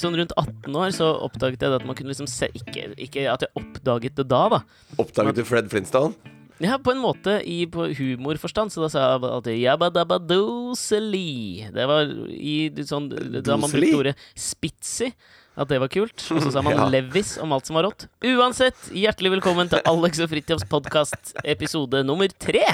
[0.00, 3.46] sånn rundt 18 år, så oppdaget jeg at man kunne liksom se Ikke, ikke at
[3.46, 4.62] jeg oppdaget det da, da.
[5.02, 6.14] Oppdaget du Fred Flintstone?
[6.62, 11.66] Ja, på en måte i på humorforstand, så da sa jeg alltid Jabba dabba doseli.
[11.72, 13.10] Det var i sånn
[13.44, 15.10] Da man brukte ordet spitzy.
[15.56, 16.20] At det var kult.
[16.32, 16.88] Og så sa man Ja.
[16.92, 18.06] Levis om alt som var rått.
[18.24, 22.64] Uansett, hjertelig velkommen til Alex og Fritjofs podkast, episode nummer tre.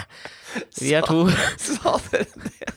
[0.80, 1.24] Vi er to
[1.62, 2.72] Sa dere det?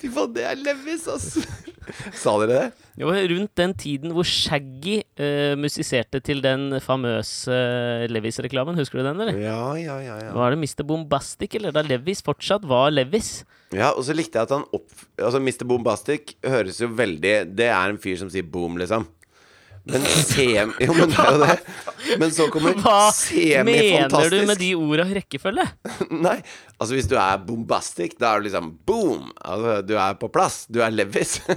[0.00, 1.38] Fy faen, det er Levis, ass.
[2.22, 2.84] Sa dere det?
[2.96, 8.78] Det var rundt den tiden hvor Shaggy uh, musiserte til den famøse eh, Levis-reklamen.
[8.78, 9.40] Husker du den, eller?
[9.40, 10.20] Ja, ja, ja.
[10.28, 10.30] ja.
[10.36, 10.84] Var det Mr.
[10.88, 13.42] Bombastic, eller da Levis fortsatt var Levis?
[13.74, 14.88] Ja, og så likte jeg at han opp...
[15.18, 15.66] Altså, Mr.
[15.68, 19.08] Bombastic høres jo veldig Det er en fyr som sier boom, liksom.
[19.84, 20.70] Men sem...
[20.80, 21.56] Jo, men det er jo det.
[22.20, 23.10] Men så kommer Hva
[23.68, 25.66] mener du med de orda rekkefølge?
[26.26, 26.38] Nei,
[26.78, 29.28] altså hvis du er bombastic, da er du liksom boom.
[29.44, 30.64] Altså, du er på plass.
[30.72, 31.38] Du er Levis.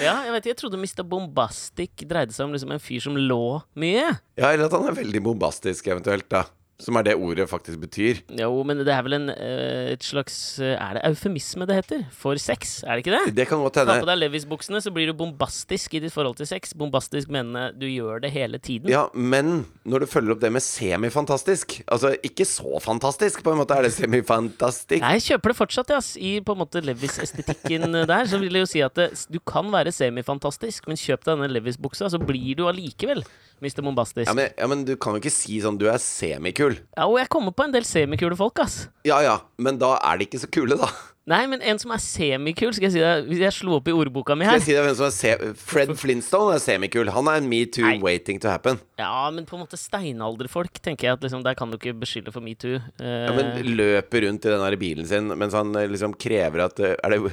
[0.00, 1.02] Ja, jeg vet ikke, jeg trodde Mr.
[1.06, 4.08] Bombastic dreide seg om liksom en fyr som lå mye.
[4.38, 6.42] ja, eller at han er veldig bombastisk, eventuelt, da.
[6.80, 8.22] Som er det ordet faktisk betyr.
[8.40, 12.04] Jo, men det er vel en, eh, et slags eh, Er det eufemisme det heter?
[12.16, 13.34] For sex, er det ikke det?
[13.36, 16.48] Det kan godt Ta på deg Levis-buksene, så blir du bombastisk i ditt forhold til
[16.48, 16.72] sex.
[16.76, 18.90] Bombastisk mener du gjør det hele tiden.
[18.90, 23.60] Ja, men når du følger opp det med semifantastisk Altså ikke så fantastisk, på en
[23.60, 25.04] måte er det semifantastisk.
[25.04, 26.14] Jeg kjøper det fortsatt, ass.
[26.16, 29.70] I på en måte Levis-estetikken der, så vil jeg jo si at det, du kan
[29.72, 33.24] være semifantastisk, men kjøp deg denne Levis-buksa, så blir du allikevel
[33.60, 33.82] Mr.
[33.84, 34.26] Bombastisk.
[34.28, 36.78] Ja men, ja, men du kan jo ikke si sånn du er semikul.
[36.96, 38.82] Ja, og jeg kommer på en del semikule folk, ass.
[39.06, 40.90] Ja ja, men da er de ikke så kule, da.
[41.30, 43.94] Nei, men en som er semikul, skal jeg si deg Hvis jeg slo opp i
[43.94, 47.10] ordboka mi Skal her jeg si deg hvem som er se Fred Flintstone er semikul.
[47.12, 48.80] Han er en metoo waiting to happen.
[48.98, 52.32] Ja, men på en måte steinalderfolk, tenker jeg at liksom, der kan du ikke beskylde
[52.34, 52.80] for metoo.
[52.98, 53.10] Uh...
[53.28, 56.80] Ja, men løper rundt i den der bilen sin mens han eh, liksom krever at
[56.82, 57.20] eh, Er det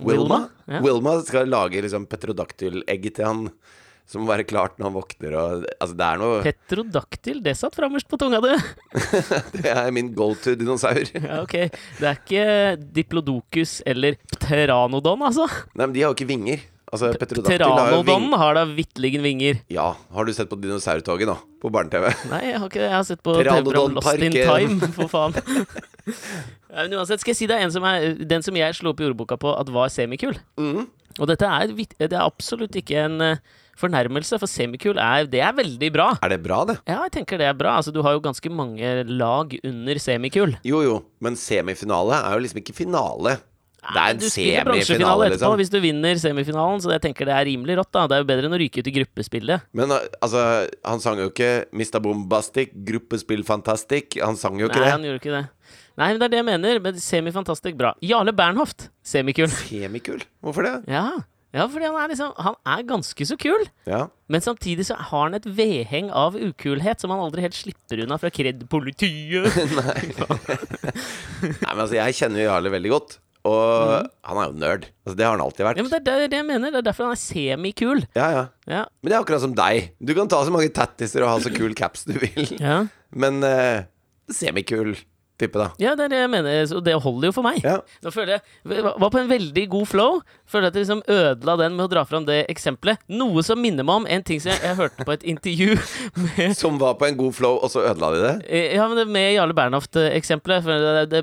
[0.00, 0.08] Wilma?
[0.08, 0.40] Wilma?
[0.66, 0.80] Ja.
[0.86, 3.44] Wilma skal lage liksom petrodaktylegg til han
[4.10, 7.76] som må være klart når han våkner og Altså, det er noe Petrodaktyl, det satt
[7.78, 8.50] framerst på tunga, du.
[9.60, 11.04] Det er min go to dinosaur.
[11.20, 11.56] Ja, ok.
[12.00, 12.44] Det er ikke
[12.96, 15.46] Diplodocus eller Pteranodon, altså.
[15.74, 16.64] Nei, men de har jo ikke vinger.
[16.90, 19.60] Altså, Pteranodon har da vitterlig vinger.
[19.70, 21.36] Ja, har du sett på Dinosaurtoget nå?
[21.62, 22.08] På barne-TV?
[22.32, 22.88] Nei, jeg har ikke det.
[22.88, 25.38] Jeg har sett på TV-program Lost in Time, for faen.
[26.70, 29.02] Ja, men uansett, skal jeg si deg en som er Den som jeg slo opp
[29.02, 30.34] i ordboka på at var semikul.
[30.58, 30.88] Mm.
[31.20, 33.42] Og dette er, det er absolutt ikke en eh,
[33.80, 36.08] fornærmelse, for semikul er Det er veldig bra.
[36.22, 36.78] Er det bra, det?
[36.86, 37.78] Ja, jeg tenker det er bra.
[37.80, 40.56] Altså, du har jo ganske mange lag under semikul.
[40.66, 43.38] Jo jo, men semifinale er jo liksom ikke finale.
[43.80, 45.54] Det er en du spiller semifinale, bronsefinale etterpå liksom.
[45.60, 47.90] hvis du vinner semifinalen, så jeg tenker det er rimelig rått.
[47.96, 49.64] da Det er jo bedre enn å ryke ut i gruppespillet.
[49.72, 50.42] Men uh, altså,
[50.84, 54.20] han sang jo ikke 'Mista Bombastic, gruppespill Fantastic.
[54.20, 54.92] Han sang jo ikke Nei, det.
[54.92, 55.44] han gjorde ikke det.
[55.96, 56.80] Nei, men det er det jeg mener.
[56.84, 57.94] Men Semifantastisk bra.
[58.04, 59.48] Jarle Bernhoft, semikul.
[59.64, 60.24] Semikul?
[60.44, 60.76] Hvorfor det?
[60.88, 61.22] Ja.
[61.50, 63.64] Ja, fordi han er liksom Han er ganske så kul.
[63.88, 64.04] Ja.
[64.30, 68.20] Men samtidig så har han et vedheng av ukulhet som han aldri helt slipper unna
[68.22, 69.50] fra Kred-politiet.
[71.42, 73.18] Nei, men altså, jeg kjenner jo Jarle veldig godt.
[73.48, 74.86] Og han er jo nerd.
[75.06, 75.78] Altså, det har han alltid vært.
[75.80, 76.74] Ja, men Det er det jeg mener.
[76.74, 78.02] Det er derfor han er semikul.
[78.16, 78.42] Ja, ja.
[78.68, 78.82] Ja.
[79.00, 79.94] Men det er akkurat som deg.
[79.98, 82.52] Du kan ta så mange tattiser og ha så kul caps du vil.
[82.60, 82.82] Ja.
[83.22, 83.88] Men uh,
[84.30, 84.92] semikul
[85.40, 85.70] type, da.
[85.82, 86.60] ja, det er det jeg mener.
[86.76, 87.58] og det holder jo for meg.
[87.64, 87.78] Ja.
[88.04, 90.20] Nå føler jeg Var på en veldig god flow.
[90.50, 93.02] Føler at jeg liksom ødela den med å dra fram det eksempelet.
[93.12, 95.76] Noe som minner meg om en ting som jeg, jeg hørte på et intervju
[96.24, 98.34] med Som var på en god flow, og så ødela de det?
[98.48, 100.70] Eh, Ja, men det med Jarle Bernhoft-eksempelet.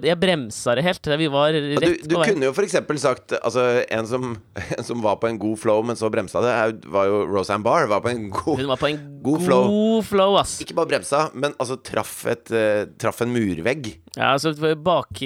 [0.05, 1.11] Jeg bremsa det helt.
[1.17, 2.29] Vi var rett du du på vei.
[2.33, 3.63] kunne jo eksempel sagt Altså,
[3.93, 4.33] en som,
[4.77, 6.53] en som var på en god flow, men så bremsa det,
[6.91, 7.87] var jo Roseanne Barr.
[7.91, 10.01] Var på en god Hun var på en God god, flow.
[10.07, 10.35] flow.
[10.39, 10.57] ass.
[10.63, 13.89] Ikke bare bremsa, men altså traff, et, eh, traff en murvegg.
[14.15, 15.19] Ja, altså bak,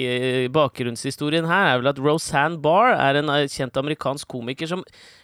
[0.52, 4.82] Bakgrunnshistorien her er vel at Roseanne Barr er en eh, kjent amerikansk komiker som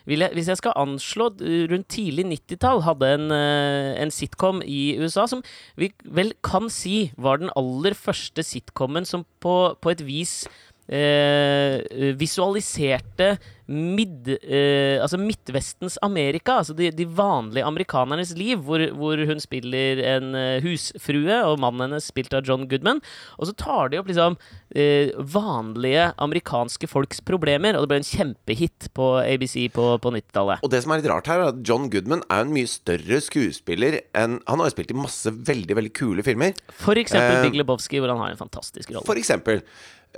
[0.08, 4.96] jeg, Hvis jeg skal anslå eh, rundt tidlig 90-tall, hadde en, eh, en sitcom i
[5.02, 5.42] USA som
[5.76, 10.46] vi vel kan si var den aller første sitcomen som på, på et vis
[10.88, 13.36] eh, visualiserte
[13.68, 20.00] mid, eh, altså Midtvestens Amerika, altså de, de vanlige amerikanernes liv, hvor, hvor hun spiller
[20.16, 23.02] en eh, husfrue, og mannen hennes spilt av John Goodman.
[23.36, 24.38] Og så tar de opp liksom
[24.72, 30.64] eh, vanlige amerikanske folks problemer, og det ble en kjempehit på ABC på, på 90-tallet.
[30.64, 33.20] Og det som er litt rart her, er at John Goodman er en mye større
[33.24, 36.56] skuespiller enn Han har jo spilt i masse veldig, veldig kule filmer.
[36.80, 39.06] For eksempel Eh, Big Lebowski, hvor han har en fantastisk rolle.
[39.06, 39.62] For eksempel.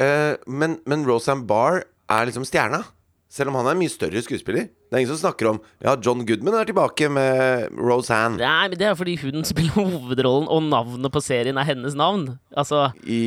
[0.00, 2.84] Eh, men, men Roseanne Barr er liksom stjerna.
[3.30, 4.64] Selv om han er en mye større skuespiller.
[4.90, 8.40] Det er ingen som snakker om Ja, John Goodman er tilbake med Roseanne.
[8.40, 12.24] Nei, men det er fordi hun spiller hovedrollen, og navnet på serien er hennes navn.
[12.58, 13.20] Altså, I,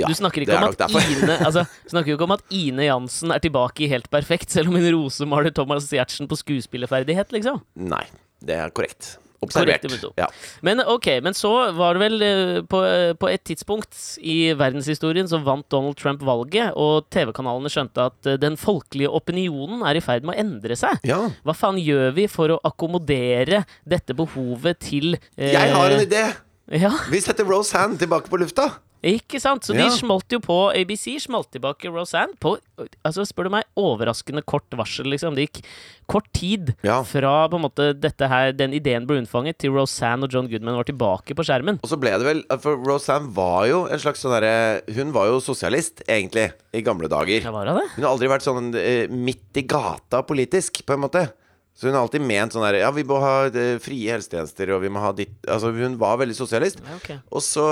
[0.00, 0.86] ja, du snakker ikke om at.
[1.12, 4.78] Ine altså, snakker ikke om at Ine Jansen er tilbake i Helt perfekt, selv om
[4.80, 7.60] hun rosemaler Thomas Giertsen på skuespillerferdighet, liksom.
[7.76, 8.06] Nei,
[8.40, 9.18] det er korrekt.
[9.42, 9.84] Observert.
[10.18, 10.28] Ja.
[10.62, 15.26] Men ok, men så var det vel eh, på, eh, på et tidspunkt i verdenshistorien
[15.30, 20.04] så vant Donald Trump valget, og TV-kanalene skjønte at eh, den folkelige opinionen er i
[20.04, 21.02] ferd med å endre seg.
[21.08, 21.18] ja.
[21.42, 26.24] Hva faen gjør vi for å akkommodere dette behovet til eh, Jeg har en idé!
[26.72, 28.68] Ja, Vi setter Roseanne tilbake på lufta.
[29.02, 29.64] Ikke sant?
[29.66, 29.88] Så Ja.
[29.88, 32.56] de smalt jo på ABC, smalt tilbake Roseanne på
[33.04, 35.34] altså spør du meg, overraskende kort varsel, liksom.
[35.34, 35.64] Det gikk
[36.08, 37.02] kort tid Ja.
[37.02, 40.76] fra på en måte dette her, den ideen ble unnfanget, til Roseanne og John Goodman
[40.76, 41.80] var tilbake på skjermen.
[41.82, 45.26] Og så ble det vel For Roseanne var jo en slags sånn derre Hun var
[45.26, 47.42] jo sosialist, egentlig, i gamle dager.
[47.42, 47.88] Ja, var det det?
[47.96, 51.32] Hun har aldri vært sånn eh, midt i gata politisk, på en måte.
[51.72, 54.82] Så hun har alltid ment sånn der Ja, vi må ha eh, frie helsetjenester, og
[54.84, 56.82] vi må ha ditt Altså, hun var veldig sosialist.
[57.00, 57.18] Okay.
[57.32, 57.64] Og så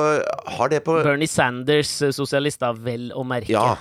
[0.57, 3.53] har det på Bernie Sanders, eh, sosialist, da, vel å merke.
[3.55, 3.77] Ja.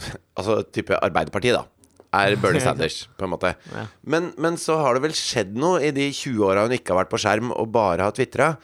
[0.34, 1.66] Altså type Arbeiderpartiet, da.
[2.14, 3.52] Er Bernie Sanders, på en måte.
[3.74, 3.84] Ja.
[4.06, 7.04] Men, men så har det vel skjedd noe i de 20 åra hun ikke har
[7.04, 8.54] vært på skjerm og bare har tvitra.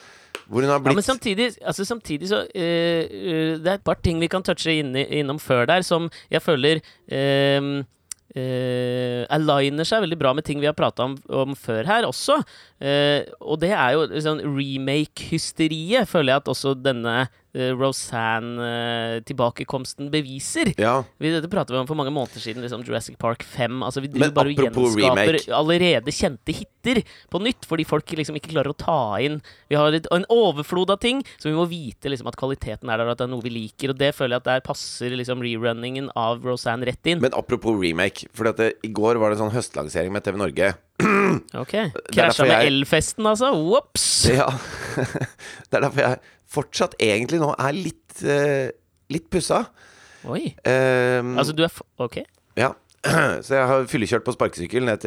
[0.50, 3.86] Hvor hun har blitt Ja, men samtidig, altså samtidig så uh, uh, Det er et
[3.86, 7.68] par ting vi kan touche inn, innom før der, som jeg føler eh,
[8.38, 12.40] eh, aligner seg veldig bra med ting vi har prata om, om før her også.
[12.80, 17.16] Uh, og det er jo sånn remake-hysteriet, føler jeg at også denne
[17.54, 20.72] eh, Roseanne-tilbakekomsten beviser.
[20.80, 21.00] Ja.
[21.20, 23.82] Vi, dette pratet vi om for mange måneder siden, liksom Jurassic Park 5.
[23.86, 25.52] Altså, vi Men bare gjenskaper remake.
[25.54, 29.90] allerede kjente hiter på nytt, fordi folk liksom ikke klarer å ta inn Vi har
[29.92, 33.12] litt, en overflod av ting, så vi må vite liksom at kvaliteten er der, og
[33.12, 33.88] at det er noe vi liker.
[33.92, 37.20] Og det føler jeg at der passer liksom rerunningen av Roseanne rett inn.
[37.20, 38.26] Men apropos remake.
[38.32, 38.54] For I
[38.88, 40.74] går var det en sånn høstlansering med TV Norge.
[41.56, 41.74] ok,
[42.12, 43.52] Krasja med jeg- elfesten, altså.
[43.78, 44.08] Ops!
[44.28, 44.48] Ja.
[45.70, 46.18] det er derfor jeg
[46.50, 48.68] fortsatt egentlig nå er litt uh,
[49.10, 49.64] Litt pussa.
[50.30, 50.52] Oi.
[50.62, 52.20] Um, Altså, du er f Ok.
[52.54, 52.68] Ja.
[53.42, 55.06] Så jeg har fyllekjørt på sparkesykkel ned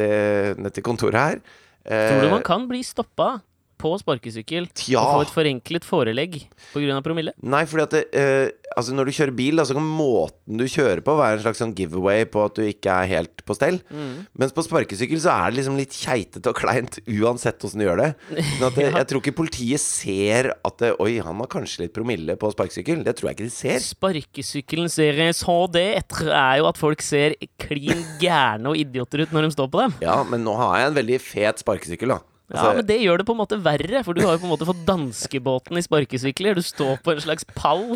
[0.60, 1.38] ned til kontoret her.
[1.84, 3.38] Tror du Eh, man kan bli stoppa
[3.80, 5.02] på sparkesykkel ja.
[5.02, 6.38] og få et forenklet forelegg
[6.72, 7.00] pga.
[7.04, 7.34] promille?
[7.42, 10.64] Nei, fordi at det, eh, altså når du kjører bil, da, så kan måten du
[10.70, 13.80] kjører på, være en slags sånn giveaway på at du ikke er helt på stell.
[13.90, 14.24] Mm.
[14.40, 18.02] Mens på sparkesykkel så er det liksom litt keitete og kleint uansett åssen du gjør
[18.02, 18.10] det.
[18.30, 19.00] Sånn at det, Ja.
[19.00, 23.00] Jeg tror ikke politiet ser at det, Oi, han har kanskje litt promille på sparkesykkel.
[23.06, 23.80] Det tror jeg ikke de ser.
[23.80, 24.98] Sparkesykkelens
[25.40, 29.56] så det etter er jo at folk ser klin gærne og idioter ut når de
[29.56, 29.96] står på dem.
[30.04, 32.20] Ja, men nå har jeg en veldig fet sparkesykkel, da.
[32.52, 34.48] Ja, Altså, men det gjør det på en måte verre, for du har jo på
[34.48, 36.58] en måte fått danskebåten i sparkesykler.
[36.58, 37.94] Du står på en slags pall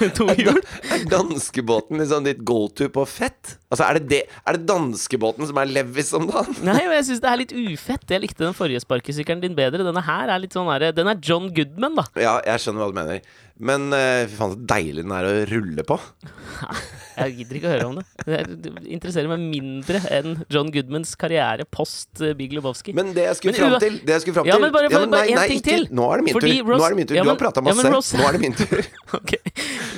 [0.00, 0.62] med to hjul.
[0.88, 3.58] Er danskebåten liksom ditt go to på fett?
[3.72, 6.58] Altså, er det, det, er det danskebåten som er Levis om dagen?
[6.68, 8.04] Nei, men jeg syns det er litt ufett.
[8.12, 9.86] Jeg likte den forrige sparkesykkelen din bedre.
[9.86, 12.04] Denne her er litt sånn her, Den er John Goodman, da.
[12.20, 13.24] Ja, jeg skjønner hva du mener.
[13.62, 15.98] Men uh, fy faen, så deilig den er å rulle på.
[17.12, 18.38] Jeg gidder ikke å høre om det.
[18.64, 22.94] Det interesserer meg mindre enn John Goodmans karriere post eh, Big Lebowski.
[22.96, 25.10] Men det jeg skulle Men fram til Det jeg skulle fram Ja, men bare- bare-
[25.12, 25.84] bare en nei, ting ikke- til.
[25.92, 26.70] Nå er det min Fordi tur.
[26.70, 27.16] Ross, Nå er det min tur.
[27.16, 27.84] Ja, Du har prata masse.
[27.84, 28.12] ja, Ross.
[28.16, 28.80] Nå er det min tur.
[29.20, 29.38] okay.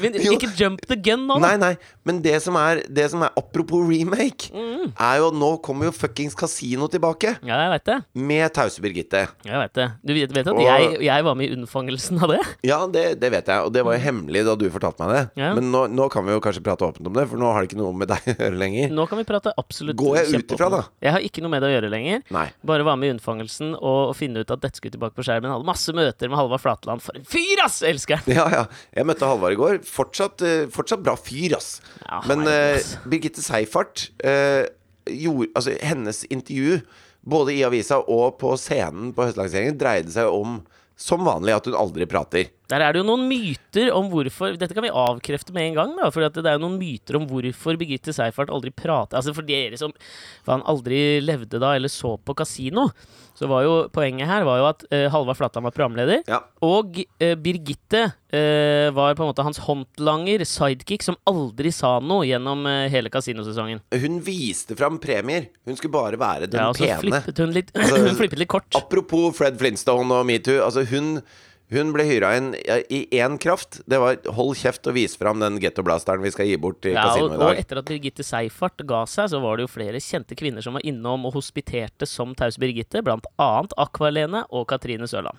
[0.03, 1.47] Men ikke jump the gun nå, da.
[1.47, 1.77] Nei, nei.
[2.05, 4.93] Men det som er, det som er apropos remake, Mm.
[4.99, 7.39] er jo at nå kommer jo fuckings Casino tilbake.
[7.43, 7.97] Ja, jeg vet det.
[8.15, 9.29] Med Tause Birgitte.
[9.45, 9.87] Jeg vet det.
[10.05, 12.41] Du vet, vet at Og- jeg, jeg var med i unnfangelsen av det?
[12.63, 15.43] Ja, det, det vet jeg, og det var jo hemmelig da du fortalte meg det.
[15.43, 15.55] Ja.
[15.55, 17.71] Men nå, nå kan vi jo kanskje prate åpent om det, for nå har det
[17.73, 18.91] ikke noe med deg å gjøre lenger.
[18.91, 20.83] Nå kan vi prate absolutt Går jeg ut ifra, da?
[21.03, 22.23] Jeg har ikke noe med det å gjøre lenger.
[22.31, 22.47] Nei.
[22.65, 25.51] Bare var med i unnfangelsen og, og finne ut at dette skulle tilbake på skjermen.
[25.51, 27.01] Hadde masse møter med Halvard Flatland.
[27.05, 27.81] For en fyr, ass!
[27.83, 28.37] Elsker jeg!
[28.37, 28.65] Ja, ja.
[28.97, 29.81] Jeg møtte Halvard i går.
[29.87, 31.81] Fortsatt, eh, fortsatt bra fyr, ass.
[32.05, 32.95] Ja, Men nei, ass.
[32.97, 33.09] Uh.
[33.15, 34.67] Birgitte Seifert eh,
[35.11, 36.81] gjorde Altså, hennes intervju,
[37.25, 40.59] både i avisa og på scenen på høstlanseringen, dreide seg om,
[40.97, 42.51] som vanlig, at hun aldri prater.
[42.73, 45.91] Der er det jo noen myter om hvorfor Dette kan vi avkrefte med en gang,
[45.99, 46.09] da.
[46.15, 49.77] For det er jo noen myter om hvorfor Birgitte Seifert aldri prata Altså for dere
[49.81, 49.93] som
[50.49, 52.87] han aldri levde da eller så på Kasino,
[53.35, 56.21] så var jo poenget her var jo at uh, Halvard Flatland var programleder.
[56.31, 56.41] Ja.
[56.65, 62.29] Og uh, Birgitte uh, var på en måte hans håndlanger, sidekick, som aldri sa noe
[62.29, 63.83] gjennom uh, hele kasinosesongen.
[64.05, 65.49] Hun viste fram premier.
[65.67, 67.01] Hun skulle bare være den Ja, og så pene.
[67.03, 68.71] flippet hun litt Altså, Hun flippet litt kort.
[68.79, 70.61] Apropos Fred Flintstone og metoo.
[70.65, 71.17] Altså, hun
[71.73, 73.81] hun ble hyra inn i én kraft.
[73.89, 77.09] Det var 'hold kjeft og vis fram den gettoblasteren vi skal gi bort til Ja,
[77.09, 77.51] kasino og, dag'.
[77.51, 80.75] og etter at Birgitte Seifert ga seg, så var det jo flere kjente kvinner som
[80.75, 85.39] var innom og hospiterte som Tause Birgitte, blant annet Akvalene og Katrine Sørland.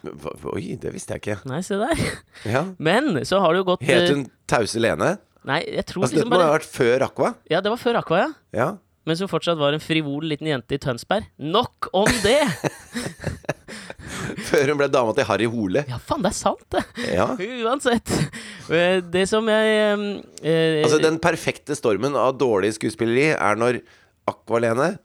[0.54, 1.46] Oi, det visste jeg ikke.
[1.46, 1.96] Nei, se der.
[2.46, 2.66] Ja.
[2.78, 5.18] Men så har det jo gått Het eh, hun Tause Lene?
[5.46, 7.36] Nei, jeg tror Altså, dette liksom må ha vært før Aqua.
[7.50, 8.34] Ja, det var før Aqua, ja.
[8.52, 8.78] Ja.
[9.06, 11.28] Mens hun fortsatt var en frivol liten jente i Tønsberg.
[11.38, 12.42] Nok om det!
[14.50, 15.84] Før hun ble dama til Harry Hole.
[15.90, 16.82] Ja, faen, det er sant, det.
[17.14, 17.28] Ja.
[17.66, 18.12] Uansett.
[18.70, 19.76] Eh, Det som jeg
[20.42, 23.82] eh, Altså, den perfekte stormen av dårlig skuespilleri er når
[24.30, 24.96] Akvalene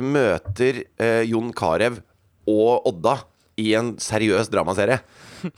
[0.00, 2.00] møter eh, Jon Carew
[2.50, 3.18] og Odda
[3.60, 4.98] i en seriøs dramaserie.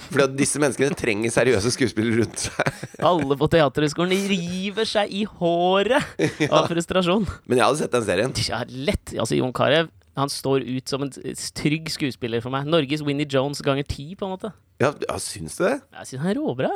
[0.08, 2.80] Fordi at disse menneskene trenger seriøse skuespillere rundt seg.
[3.06, 7.26] Alle på Teaterhøgskolen river seg i håret av frustrasjon.
[7.46, 8.36] Men jeg hadde sett den serien.
[8.48, 9.14] Ja, lett.
[9.16, 12.68] Altså, Jon Carew han står ut som en trygg skuespiller for meg.
[12.72, 14.52] Norges Winnie Jones ganger ti, på en måte.
[14.80, 15.74] Ja, ja syns du det?
[15.92, 16.70] Jeg synes han er råbra.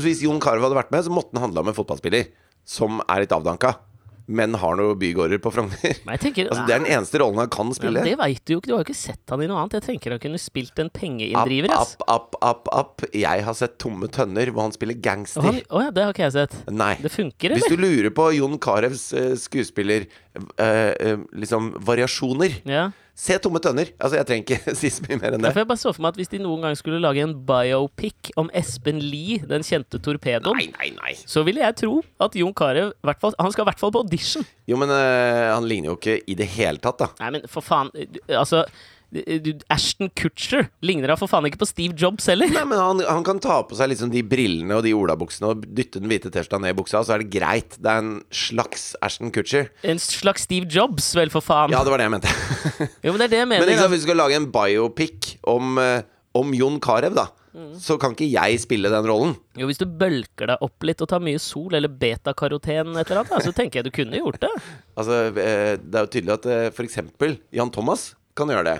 [0.00, 2.30] Hvis Jon Carew hadde vært med, så måtte han handla om en fotballspiller
[2.66, 3.76] som er litt avdanka,
[4.26, 6.00] men har noen bygårder på Frogner.
[6.02, 8.00] Jeg tenker Altså, det er den eneste rollen han kan spille.
[8.00, 8.68] men Det veit du jo ikke.
[8.68, 9.78] Du har jo ikke sett han i noe annet.
[9.78, 11.72] Jeg tenker han kunne spilt en pengeinndriver.
[11.76, 13.06] app, app, app, app.
[13.14, 15.46] Jeg har sett Tomme tønner hvor han spiller gangster.
[15.46, 16.56] Å oh, ja, det har ikke jeg sett.
[16.72, 16.94] Nei.
[17.02, 20.08] Det funker, Hvis du lurer på Jon Carews uh, skuespiller
[20.58, 22.90] eh, eh, liksom variasjoner, Ja.
[23.16, 23.88] se Tomme tønner.
[23.98, 25.52] Altså, jeg trenger ikke si så mye mer enn Ja, det.
[25.54, 28.32] for jeg bare så for meg at Hvis de noen gang skulle lage en biopic
[28.36, 31.14] om Espen Lie, den kjente torpedoen, Nei, nei, nei.
[31.24, 34.44] så ville jeg tro at Jon Carew Han skal i hvert fall på audition.
[34.68, 37.08] Jo, men eh, han ligner jo ikke i det hele tatt, da.
[37.24, 37.88] Nei, men for faen
[38.28, 38.64] Altså
[39.72, 42.50] Ashton Kutcher ligner da for faen ikke på Steve Jobs heller.
[42.52, 45.64] Nei, men han, han kan ta på seg liksom de brillene og de olabuksene og
[45.76, 47.78] dytte den hvite T-skjorta ned i buksa, så er det greit.
[47.80, 49.70] Det er en slags Ashton Kutcher.
[49.86, 51.74] En slags Steve Jobs, vel, for faen.
[51.74, 52.36] Ja, det var det jeg mente.
[53.06, 53.64] Jo, men det er det jeg mener.
[53.64, 56.06] Men liksom, hvis du skal lage en biopic om, eh,
[56.36, 57.28] om Jon Carew, da,
[57.80, 59.32] så kan ikke jeg spille den rollen.
[59.56, 63.22] Jo, hvis du bølker deg opp litt og tar mye sol, eller betakaroten et eller
[63.22, 64.52] annet, så tenker jeg du kunne gjort det.
[64.96, 68.76] Altså, eh, det er jo tydelig at eh, for eksempel Jan Thomas kan gjøre det.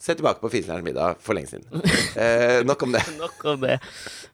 [0.00, 1.66] Se tilbake på Fiselærens middag for lenge siden.
[2.20, 3.02] Eh, nok om det.
[3.20, 3.78] Nok om det.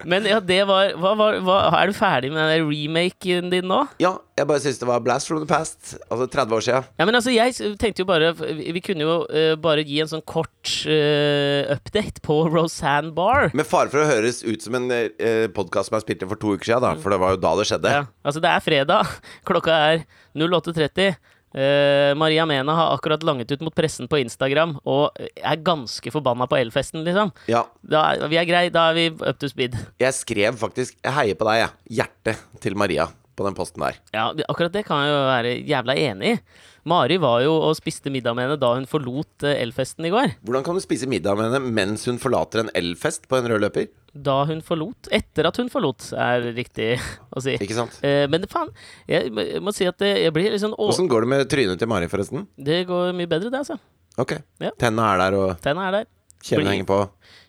[0.04, 3.78] Men ja, det var, hva, var- hva, Er du ferdig med den remaken din nå?
[4.02, 5.94] Ja, jeg bare syns det var blast from the past.
[6.10, 6.80] Altså 30 år sia.
[6.98, 10.24] Ja, men altså, jeg tenkte jo bare Vi kunne jo uh, bare gi en sånn
[10.28, 13.48] kort uh, update på Roseanne Barr.
[13.56, 16.56] Med fare for å høres ut som en uh, podkast som jeg spilte for to
[16.56, 16.92] uker sia, da.
[17.00, 17.94] For det var jo da det skjedde.
[18.00, 19.16] Ja, altså, det er fredag.
[19.48, 20.04] Klokka er
[20.36, 21.16] 08.30.
[21.56, 26.44] Eh, Maria Mena har akkurat langet ut mot pressen på Instagram og er ganske forbanna
[26.50, 27.32] på Elfesten, liksom.
[27.48, 27.64] Ja.
[27.80, 29.76] Da er, vi er grei, da er vi up to speed.
[30.02, 32.00] Jeg skrev faktisk Jeg heier på deg, jeg.
[32.02, 33.96] Hjertet til Maria på den posten der.
[34.16, 36.38] Ja, akkurat det kan jeg jo være jævla enig i.
[36.86, 40.36] Mari var jo og spiste middag med henne da hun forlot eh, Elfesten i går.
[40.46, 43.64] Hvordan kan du spise middag med henne mens hun forlater en elfest på en rød
[43.64, 43.88] løper?
[44.14, 45.10] Da hun forlot.
[45.12, 46.92] Etter at hun forlot, er riktig
[47.34, 47.56] å si.
[47.58, 47.98] Ikke sant?
[48.06, 48.70] Eh, men faen,
[49.10, 51.90] jeg må- si at det, jeg blir litt sånn Åssen går det med trynet til
[51.90, 52.46] Mari, forresten?
[52.56, 53.80] Det går mye bedre, det, altså.
[54.16, 54.38] Ok.
[54.62, 54.70] Ja.
[54.78, 56.06] Tenna er der, og Tenna er der.
[56.46, 57.00] Kjeven henger på.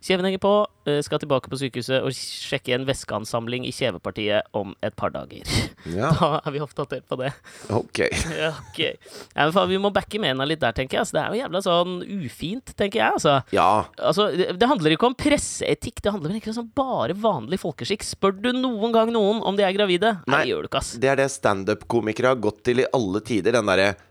[0.07, 0.51] Kjeven henger på.
[0.87, 5.43] eh, Skal tilbake på sykehuset og sjekke en væskeansamling i kjevepartiet om et par dager.
[5.87, 7.29] Ja, Da er vi oppdatert på det.
[7.71, 7.99] ok.
[8.67, 8.97] okay.
[9.37, 11.05] Ja, faen, vi må backe Mena litt der, tenker jeg.
[11.05, 11.93] Altså, det er jo jævla sånn
[12.25, 13.13] ufint, tenker jeg.
[13.19, 13.35] Altså.
[13.55, 13.67] Ja.
[13.95, 18.03] Altså, det, det handler ikke om presseetikk, det handler ikke om bare vanlig folkeskikk.
[18.03, 20.15] Spør du noen gang noen om de er gravide?
[20.27, 20.43] Nei, Nei.
[20.51, 20.91] gjør du ikke, ass.
[20.99, 23.55] Det er det standup-komikere har gått til i alle tider.
[23.61, 24.03] Den derre eh,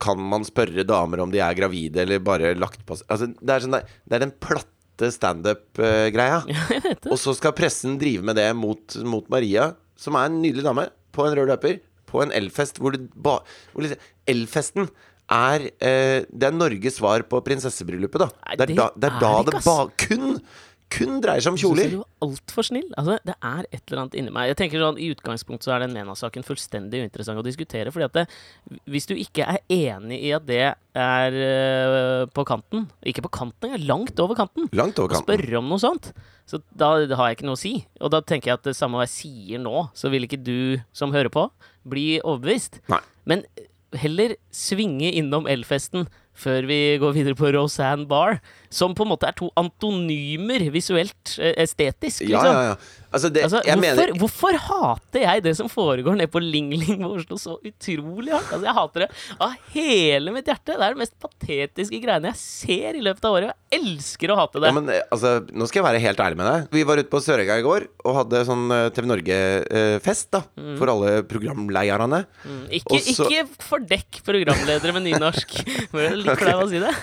[0.00, 3.64] Kan man spørre damer om de er gravide, eller bare lagt på Altså, det er,
[3.66, 6.40] sånn det er den platte standup-greia.
[7.00, 7.10] Det.
[7.10, 10.88] Og så skal pressen drive med det mot, mot Maria, som er en nydelig dame,
[11.12, 11.78] på en rød løper,
[12.10, 13.38] på en elfest hvor det ba...
[13.74, 14.00] Hvor liksom,
[14.30, 14.90] elfesten
[15.30, 18.28] er eh, Det er Norges svar på prinsessebryllupet, da.
[18.48, 20.40] Nei, Det er da det, er da det ba, kun,
[20.90, 21.90] kun dreier seg om kjoler.
[21.92, 22.88] du var altfor snill.
[22.98, 24.48] Altså, det er et eller annet inni meg.
[24.50, 27.92] Jeg tenker sånn, I utgangspunktet så er den Mena-saken fullstendig uinteressant å diskutere.
[27.94, 28.26] fordi at det,
[28.90, 30.60] Hvis du ikke er enig i at det
[30.98, 34.68] er øh, på kanten Ikke på kanten engang, langt over kanten.
[34.72, 35.28] Langt over kanten.
[35.28, 36.12] spørre om noe sånt.
[36.50, 37.74] Så da har jeg ikke noe å si.
[38.00, 40.80] Og da tenker jeg at det samme hva jeg sier nå, så vil ikke du
[40.92, 41.46] som hører på,
[41.86, 42.80] bli overbevist.
[42.90, 42.98] Nei.
[43.24, 43.44] Men
[43.98, 46.08] heller svinge innom Elfesten
[46.40, 48.38] før vi går videre på Roseanne Barr,
[48.70, 52.22] som på en måte er to antonymer visuelt eh, estetisk.
[52.22, 52.54] Ja, Liksom.
[52.54, 52.96] ja, ja.
[53.10, 57.00] Altså, det, Altså, hvorfor, mener hvorfor hater jeg det som foregår nede på Ling Ling
[57.02, 58.52] på Oslo så utrolig hardt?
[58.54, 59.08] Altså, jeg hater det
[59.42, 60.76] av hele mitt hjerte.
[60.78, 63.50] Det er de mest patetiske greiene jeg ser i løpet av året.
[63.74, 64.70] Jeg elsker å hate det.
[64.70, 66.68] ja, men, eh, altså, Nå skal jeg være helt ærlig med deg.
[66.78, 70.44] Vi var ute på Sørøya i går og hadde sånn eh, TV Norge-fest da
[70.78, 72.22] for alle programlederne.
[72.46, 75.58] Mm, ikke, og så- ikke fordekk programledere med nynorsk.
[76.22, 76.62] Litt flau okay.
[76.62, 76.94] å si det.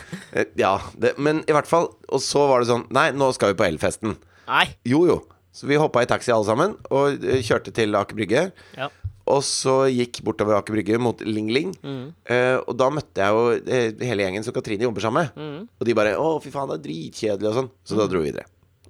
[0.64, 1.90] Ja, det, men i hvert fall.
[2.08, 4.16] Og så var det sånn Nei, nå skal vi på elfesten.
[4.48, 4.68] Nei.
[4.88, 5.18] Jo, jo.
[5.58, 8.44] Så vi hoppa i taxi alle sammen og eh, kjørte til Aker Brygge.
[8.78, 8.92] Ja.
[9.28, 11.74] Og så gikk bortover Aker Brygge mot Ling Ling.
[11.84, 12.04] Mm.
[12.30, 15.42] Uh, og da møtte jeg jo eh, hele gjengen som Katrine jobber sammen med.
[15.42, 15.66] Mm.
[15.68, 17.72] Og de bare 'Å, fy faen, det er dritkjedelig', og sånn.
[17.84, 18.48] Så da dro vi videre.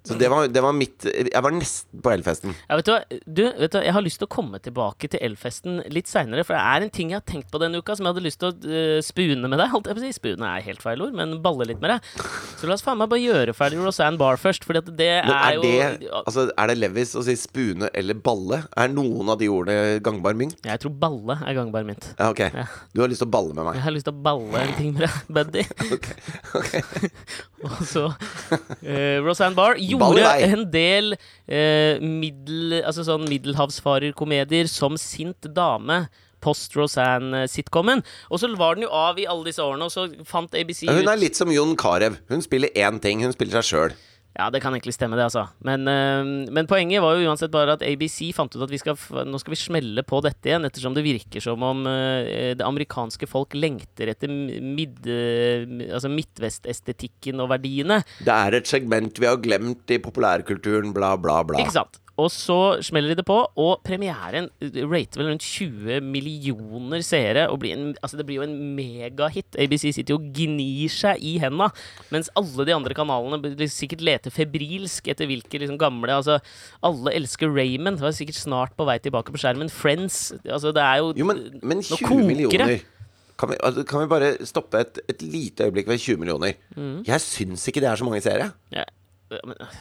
[0.08, 2.56] Så det var, det var mitt Jeg var nesten på Elfesten.
[2.68, 3.20] Ja, vet du, hva?
[3.26, 3.80] du, vet du.
[3.84, 6.46] Jeg har lyst til å komme tilbake til Elfesten litt seinere.
[6.48, 8.42] For det er en ting jeg har tenkt på denne uka som jeg hadde lyst
[8.44, 9.72] til å uh, spune med deg.
[9.74, 10.14] Holdt jeg på å si.
[10.18, 12.12] Spune er helt feil ord, men balle litt med deg.
[12.58, 14.66] Så la oss faen meg bare gjøre ferdig Rosanne Barr først.
[14.78, 15.74] At det er, er, det,
[16.06, 18.62] jo altså, er det Levis å si spune eller balle?
[18.78, 20.60] Er noen av de ordene gangbar mynt?
[20.68, 22.12] Jeg tror balle er gangbar mynt.
[22.18, 22.44] Ja, ok.
[22.46, 22.68] Ja.
[22.94, 23.80] Du har lyst til å balle med meg?
[23.80, 25.66] Jeg har lyst til å balle en ting med deg, buddy.
[25.98, 26.10] Ok,
[26.62, 27.12] okay.
[27.68, 34.98] Og så uh, Rosanne Barr i gjorde en del eh, middel, altså sånn middelhavsfarerkomedier som
[35.02, 36.06] sint dame.
[36.38, 38.04] Post-Rosanne-sitcomen.
[38.30, 40.92] Og så var den jo av i alle disse årene, og så fant ABC ut
[40.94, 42.14] Hun er litt som Jon Carew.
[42.30, 43.24] Hun spiller én ting.
[43.26, 43.96] Hun spiller seg sjøl.
[44.38, 45.48] Ja, det kan egentlig stemme, det, altså.
[45.66, 48.98] Men, eh, men poenget var jo uansett bare at ABC fant ut at vi skal,
[49.26, 53.30] nå skal vi smelle på dette igjen, ettersom det virker som om eh, det amerikanske
[53.30, 58.04] folk lengter etter mid, eh, altså midtvestestetikken og verdiene.
[58.22, 61.64] Det er et segment vi har glemt i populærkulturen, bla, bla, bla.
[61.64, 61.98] Ikke sant?
[62.18, 67.46] Og så smeller de det på, og premieren rater vel rundt 20 millioner seere.
[67.52, 69.58] Og blir en, altså det blir jo en megahit.
[69.58, 71.70] ABC sitter jo og gnir seg i henda,
[72.14, 76.40] mens alle de andre kanalene sikkert leter febrilsk etter hvilke liksom gamle Altså,
[76.88, 78.00] alle elsker Raymond.
[78.02, 79.70] Var sikkert snart på vei tilbake på skjermen.
[79.70, 80.32] Friends.
[80.46, 82.80] Altså, det er jo Jo, men, men 20 koker millioner
[83.38, 86.58] kan vi, altså, kan vi bare stoppe et, et lite øyeblikk ved 20 millioner?
[86.74, 87.04] Mm.
[87.06, 88.52] Jeg syns ikke det er så mange seere.
[88.74, 88.84] ja,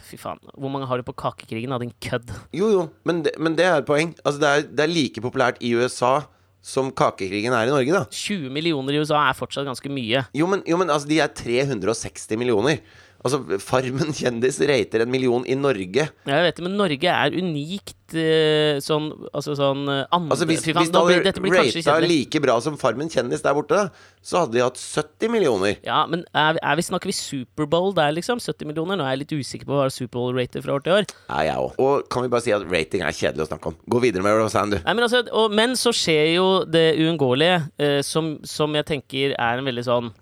[0.08, 0.40] Fy faen.
[0.54, 2.32] Hvor mange har du på Kakekrigen, da, din kødd?
[2.56, 4.14] Jo, jo, men det, men det er et poeng.
[4.24, 6.18] Altså, det, er, det er like populært i USA
[6.66, 8.02] som kakekrigen er i Norge, da.
[8.10, 10.24] 20 millioner i USA er fortsatt ganske mye.
[10.34, 12.80] Jo, men, jo, men altså, de er 360 millioner.
[13.26, 16.08] Altså, Farmen kjendis rater en million i Norge.
[16.26, 20.46] Ja, Jeg vet det, men Norge er unikt eh, sånn Altså sånn eh, andre Altså
[20.48, 23.86] Hvis, hvis det hadde rata like bra som Farmen kjendis der borte,
[24.26, 25.76] så hadde de hatt 70 millioner.
[25.86, 28.40] Ja, men er, er vi, snakker vi Superbowl der, liksom?
[28.42, 28.98] 70 millioner?
[28.98, 31.08] Nå er jeg litt usikker på hva Superbowl rater fra år til år.
[31.28, 31.80] Ja, jeg òg.
[31.82, 33.80] Og kan vi bare si at rating er kjedelig å snakke om.
[33.90, 34.84] Gå videre med Rosanne, du.
[34.86, 39.34] Nei, men, altså, og, men så skjer jo det uunngåelige, eh, som, som jeg tenker
[39.34, 40.14] er en veldig sånn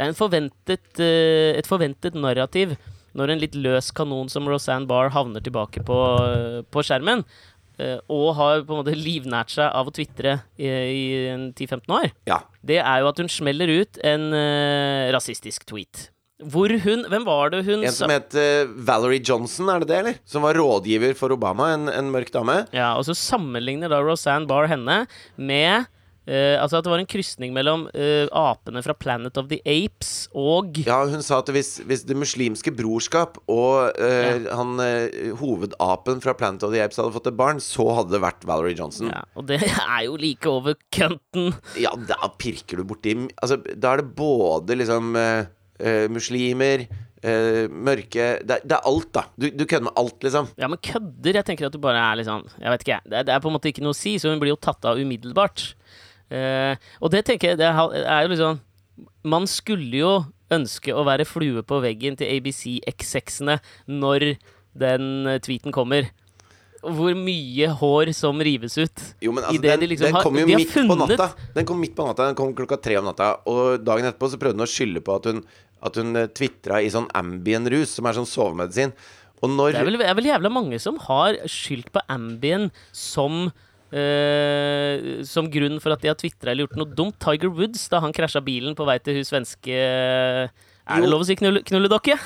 [0.00, 2.70] Det er en forventet, eh, et forventet narrativ
[3.12, 7.20] når en litt løs kanon som Rosanne Barr havner tilbake på, eh, på skjermen.
[7.78, 11.92] eh, Og har på en måte livnært seg av å tvitre i, i en 10-15
[11.92, 12.10] år.
[12.26, 12.40] Ja.
[12.64, 16.08] det er jo at hun smeller ut en uh, rasistisk tweet.
[16.40, 19.98] Hvor hun Hvem var det hun En som het uh, Valerie Johnson, er det det,
[19.98, 20.18] eller?
[20.24, 22.66] Som var rådgiver for Obama, en, en mørk dame.
[22.72, 25.02] Ja, og så sammenligner da Rosanne Barr henne
[25.36, 25.88] med
[26.30, 30.28] eh, altså at det var en krysning mellom uh, apene fra Planet of the Apes
[30.36, 36.22] og Ja, hun sa at hvis, hvis Det muslimske brorskap og eh, han eh, hovedapen
[36.24, 39.10] fra Planet of the Apes hadde fått et barn, så hadde det vært Valerie Johnson.
[39.12, 39.60] ja, Og det
[39.96, 41.52] er jo like over kønten.
[41.80, 45.16] Ja, da pirker du borti Altså, da er det både liksom
[46.12, 46.84] muslimer,
[47.20, 49.26] Uh, mørke det, det er alt, da.
[49.36, 50.46] Du, du kødder med alt, liksom.
[50.56, 51.36] Ja, men kødder?
[51.36, 53.10] Jeg tenker at du bare er sånn Jeg vet ikke, jeg.
[53.12, 54.88] Det, det er på en måte ikke noe å si, så hun blir jo tatt
[54.88, 55.66] av umiddelbart.
[56.30, 58.60] Eh, og det tenker jeg det er jo liksom
[59.26, 60.12] Man skulle jo
[60.54, 63.58] ønske å være flue på veggen til ABC X6-ene
[63.90, 64.32] når
[64.78, 66.08] den eh, tweeten kommer.
[66.80, 69.02] Hvor mye hår som rives ut.
[69.20, 71.26] Jo, men altså, den, de liksom den kom jo har midt på natta.
[71.54, 73.34] Den kom midt på natta, den kom klokka tre om natta.
[73.50, 75.42] Og dagen etterpå så prøvde hun å skylde på at hun,
[75.84, 78.94] at hun tvitra i sånn Ambien-rus, som er sånn sovemedisin.
[79.40, 83.50] Og når Det er vel, er vel jævla mange som har skyldt på Ambien som
[83.92, 87.16] eh, Som grunn for at de har tvitra eller gjort noe dumt.
[87.22, 91.28] Tiger Woods, da han krasja bilen på vei til hun svenske Er det lov å
[91.28, 92.16] si knull, knulledokke?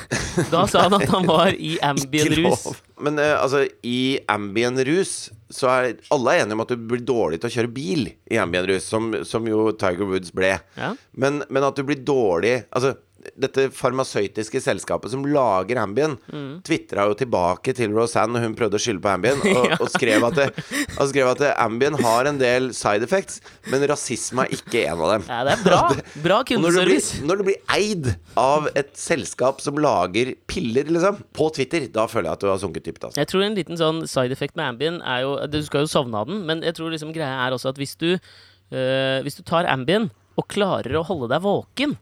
[0.53, 2.69] Da sa han at han var i Ikke Ambien-rus.
[3.05, 5.17] Men uh, altså, i Ambien-rus
[5.55, 8.39] så er alle er enige om at du blir dårlig til å kjøre bil i
[8.41, 10.55] Ambien-rus, som, som jo Tiger Woods ble.
[10.79, 10.95] Ja.
[11.13, 12.95] Men, men at du blir dårlig Altså,
[13.37, 16.63] dette farmasøytiske selskapet som lager Ambien, Mm.
[16.65, 20.25] tvitra jo tilbake til Rosanne når hun prøvde å skylde på Ambien, og, og skrev
[20.31, 20.65] at, det,
[20.99, 25.03] og skrev at det, Ambien har en del side effects, men rasisme er ikke en
[25.05, 25.27] av dem.
[25.29, 25.83] Ja, det er bra.
[26.25, 27.21] Bra kundeservice.
[27.21, 28.07] når når du blir eid
[28.39, 32.61] av et selskap som lager piller, liksom, på Twitter, da føler jeg at du har
[32.63, 33.03] sunket dypt.
[33.09, 33.19] Altså.
[33.19, 36.21] Jeg tror en liten sånn side effect med Ambien er jo Du skal jo sovne
[36.21, 39.43] av den, men jeg tror liksom greia er også at hvis du øh, Hvis du
[39.47, 41.93] tar Ambien og klarer å holde deg våken,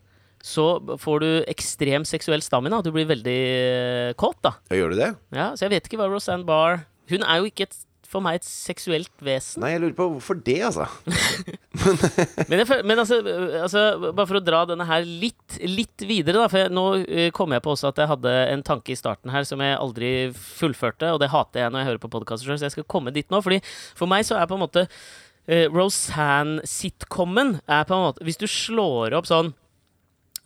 [0.42, 0.66] så
[0.98, 2.83] får du ekstrem seksuell stamina.
[2.83, 4.57] Du blir veldig eh, kåt, da.
[4.72, 5.14] Ja, Gjør du det?
[5.31, 7.76] Ja, så jeg vet ikke hva Rosanne Barr Hun er jo ikke et,
[8.11, 9.62] for meg et seksuelt vesen.
[9.62, 10.88] Nei, jeg lurer på hvorfor det, altså.
[12.50, 13.16] Men, jeg, men altså,
[13.59, 13.81] altså,
[14.12, 16.50] bare for å dra denne her litt, litt videre, da.
[16.52, 19.33] For jeg, nå øh, kom jeg på også at jeg hadde en tanke i starten
[19.35, 22.61] her som jeg aldri fullførte, og det hater jeg når jeg hører på podkaster sjøl,
[22.61, 23.40] så jeg skal komme dit nå.
[23.42, 23.62] Fordi
[23.98, 28.46] for meg så er på en måte uh, Rosanne-sitcomen er på en måte Hvis du
[28.50, 29.55] slår opp sånn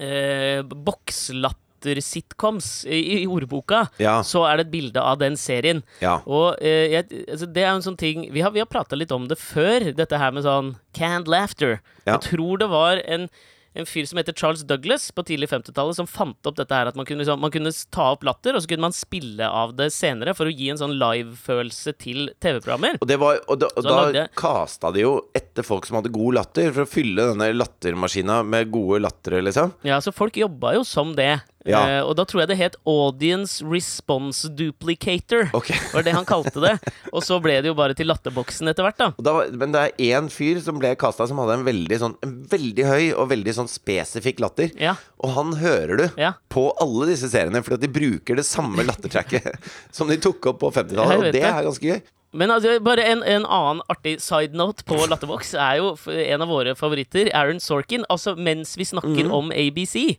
[0.02, 4.22] uh, bokslatter latter-sitcoms i, i ordboka, Ja.
[4.24, 5.82] så er det et bilde av den serien.
[6.00, 6.20] Ja.
[6.26, 9.12] Og eh, jeg, altså, det er en sånn ting Vi har, vi har prata litt
[9.12, 11.80] om det før, dette her med sånn canned laughter.
[12.06, 12.16] Ja.
[12.16, 13.28] Jeg tror det var en
[13.76, 16.96] en fyr som heter Charles Douglas på tidlig 50-tallet, som fant opp dette her at
[16.98, 19.90] man kunne, liksom, man kunne ta opp latter, og så kunne man spille av det
[19.94, 22.98] senere for å gi en sånn live-følelse til TV-programmer.
[23.02, 26.14] Og, det var, og da, og da lagde- kasta de jo etter folk som hadde
[26.14, 29.74] god latter, for å fylle denne lattermaskina med gode lattere, liksom.
[29.86, 31.34] Ja, så folk jobba jo som det.
[31.66, 31.80] Ja.
[32.00, 35.48] Uh, og da tror jeg det het Audience Response Duplicator.
[35.56, 35.78] Okay.
[35.92, 36.74] Var det han kalte det.
[37.12, 39.08] Og så ble det jo bare til latterboksen etter hvert, da.
[39.26, 42.36] Da, men det er én fyr som ble kasta som hadde en veldig, sånn, en
[42.50, 44.70] veldig høy og veldig sånn spesifikk latter.
[44.80, 44.96] Ja.
[45.24, 46.34] Og han hører du Ja.
[46.52, 49.56] på alle disse seriene, fordi de bruker det samme lattertracket
[49.96, 51.18] som de tok opp på 50-tallet.
[51.18, 51.46] Og det det.
[51.50, 52.02] er ganske gøy.
[52.36, 56.50] Men altså, bare en, en annen artig side note på Latterbox er jo en av
[56.50, 58.04] våre favoritter, Aaron Sorkin.
[58.12, 60.18] Altså, mens vi snakker om ABC,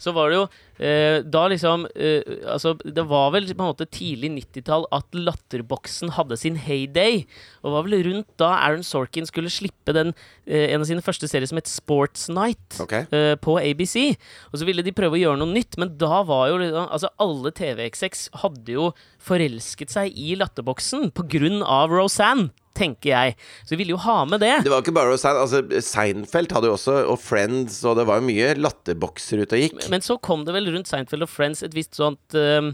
[0.00, 0.46] så var det jo
[0.78, 6.14] eh, da liksom eh, Altså, det var vel på en måte tidlig 90-tall at Latterboksen
[6.16, 7.24] hadde sin heyday.
[7.62, 10.14] Og var vel rundt da Aaron Sorkin skulle slippe den
[10.46, 12.80] eh, en av sine første serier som het Sports Night.
[12.80, 13.06] okay.
[13.12, 14.14] eh, på ABC.
[14.52, 17.10] Og så ville de prøve å gjøre noe nytt, men da var jo liksom Altså,
[17.20, 23.34] alle TV-execs hadde jo forelsket seg i Latterboksen på grunn av Roseanne, tenker jeg.
[23.64, 24.54] Så de ville jo ha med det.
[24.64, 25.42] Det var ikke bare Roseanne.
[25.42, 29.64] Altså, Seinfeld hadde jo også, og Friends, og det var jo mye latterbokser ute og
[29.64, 29.88] gikk.
[29.92, 32.70] Men så kom det vel rundt Seinfeld og Friends et visst sånt eh,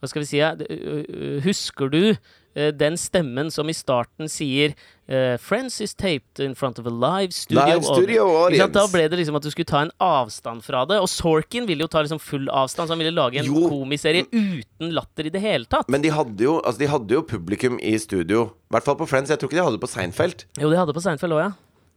[0.00, 0.38] Hva skal vi si?
[0.60, 4.72] det, ø- Husker du uh, den stemmen som i starten sier
[5.06, 7.66] eh, 'Friends is taped in front of a live studio'.
[7.68, 8.72] Live studio audience.
[8.72, 10.98] Da ble det liksom at du skulle ta en avstand fra det.
[11.04, 13.68] Og Sorkin ville jo ta liksom full avstand, så han ville lage en Jo.
[13.68, 15.88] komiserie uten latter i det hele tatt.
[15.92, 18.46] Men de hadde, jo, altså, de hadde jo publikum i studio.
[18.70, 19.28] I hvert fall på Friends.
[19.30, 20.44] Jeg tror ikke de hadde det på Seinfeld.
[20.58, 21.50] Jo, de hadde på Seinfeld òg, ja.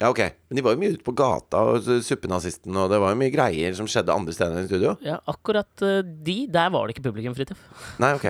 [0.04, 3.14] Ja, ok Men de var jo mye ute på gata, og suppenazisten, og det var
[3.14, 4.98] jo mye greier som skjedde andre steder enn i studio.
[5.06, 5.18] ja.
[5.32, 7.62] Akkurat eh, de, der var det ikke publikum, Fridtjof.
[8.04, 8.28] Nei, ok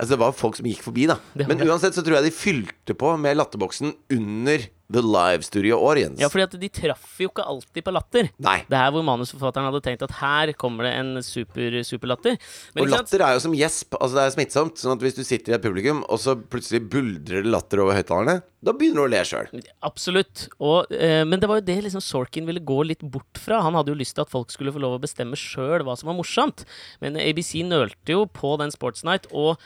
[0.00, 1.18] Altså, det var folk som gikk forbi, da.
[1.44, 6.18] Men uansett så tror jeg de fylte på med latterboksen under The Live Studio Audience.
[6.20, 8.30] Ja, fordi at de traff jo ikke alltid på latter.
[8.42, 8.56] Nei.
[8.70, 12.38] Det er hvor manusforfatteren hadde tenkt at her kommer det en super, superlatter.
[12.74, 13.94] Men Og latter er jo som gjesp.
[14.00, 14.80] Altså det er smittsomt.
[14.80, 17.98] Sånn at hvis du sitter i et publikum, og så plutselig buldrer det latter over
[17.98, 19.52] høyttalerne, da begynner du å le sjøl.
[19.86, 20.48] Absolutt.
[20.58, 23.62] Og, eh, men det var jo det liksom Sorkin ville gå litt bort fra.
[23.64, 26.10] Han hadde jo lyst til at folk skulle få lov å bestemme sjøl hva som
[26.10, 26.66] var morsomt.
[27.00, 29.56] Men ABC nølte jo på den Sports Night og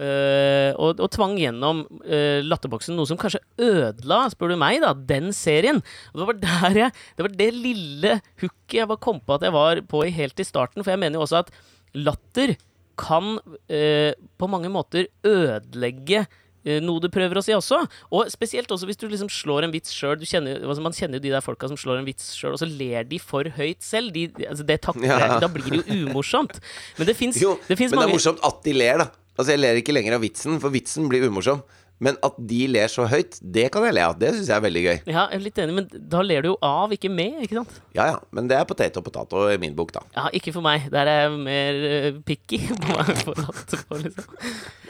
[0.00, 4.92] eh, og, og tvang gjennom uh, Latterboksen, noe som kanskje ødela, spør du meg, da,
[4.94, 5.82] den serien.
[6.12, 9.46] Og det var der jeg Det var det lille hooket jeg bare kom på at
[9.46, 10.84] jeg var på i helt i starten.
[10.84, 11.52] For jeg mener jo også at
[11.98, 12.56] latter
[13.00, 16.26] kan uh, på mange måter ødelegge
[16.62, 17.80] noe du prøver å si også.
[18.14, 20.14] Og spesielt også hvis du liksom slår en vits sjøl.
[20.14, 23.08] Altså man kjenner jo de der folka som slår en vits sjøl, og så ler
[23.08, 24.14] de for høyt selv.
[24.14, 25.40] De, altså det takler, Ja.
[25.42, 26.60] Da blir det jo umorsomt.
[27.00, 29.10] Men det fins mange men det mange er morsomt at de ler, da.
[29.38, 31.62] Altså Jeg ler ikke lenger av vitsen, for vitsen blir umorsom.
[32.02, 34.16] Men at de ler så høyt, det kan jeg le av.
[34.18, 34.96] Det syns jeg er veldig gøy.
[35.06, 37.76] Ja, jeg er litt enig, men da ler du jo av, ikke med, ikke sant?
[37.94, 40.02] Ja ja, men det er potet og potato i min bok, da.
[40.16, 40.88] Ja, ikke for meg.
[40.90, 42.58] Der er jeg mer uh, picky.
[42.82, 44.34] på hva jeg får latter på, liksom.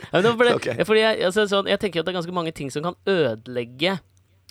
[0.09, 2.73] Ja, det var fordi jeg, altså, sånn, jeg tenker at det er ganske mange ting
[2.73, 3.99] som kan ødelegge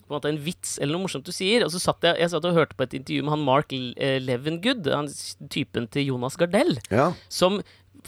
[0.02, 1.64] på en måte en vits eller noe morsomt du sier.
[1.66, 4.18] Og så satt jeg, jeg satt og hørte på et intervju med han Mark eh,
[4.22, 5.10] Levengood, han
[5.50, 7.10] typen til Jonas Gardell, Ja.
[7.32, 7.58] som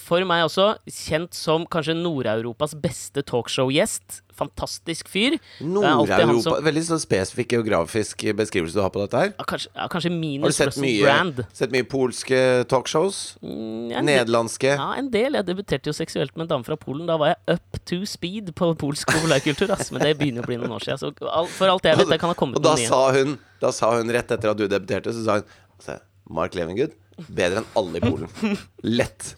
[0.00, 4.20] for meg også kjent som kanskje Nord-Europas beste talkshow-gjest.
[4.34, 5.36] Fantastisk fyr.
[5.62, 9.30] Nord-Europa Veldig sånn spesifikk geografisk beskrivelse du har på dette her.
[9.36, 11.44] Ja, kanskje, ja, kanskje Har du sett mye, Brand.
[11.54, 13.20] sett mye polske talkshows?
[13.44, 14.74] Mm, ja, Nederlandske?
[14.74, 15.38] Ja, en del.
[15.38, 17.06] Jeg debuterte jo seksuelt med en dame fra Polen.
[17.06, 19.70] Da var jeg up to speed på polsk populærkultur.
[19.94, 20.98] Men det begynner å bli noen år siden.
[20.98, 21.14] Så
[21.54, 23.38] for alt jeg vet, det kan ha kommet da nye.
[23.62, 25.46] Da sa hun rett etter at du debuterte, så sa hun
[25.78, 26.00] altså,
[26.34, 26.92] Mark Levengood,
[27.30, 28.58] bedre enn alle i Polen.
[28.98, 29.36] Lett.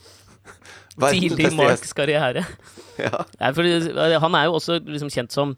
[0.96, 2.46] Tidlig Marks karriere.
[2.96, 3.26] Ja.
[3.36, 3.66] Nei, for,
[4.22, 5.50] han er jo også liksom kjent som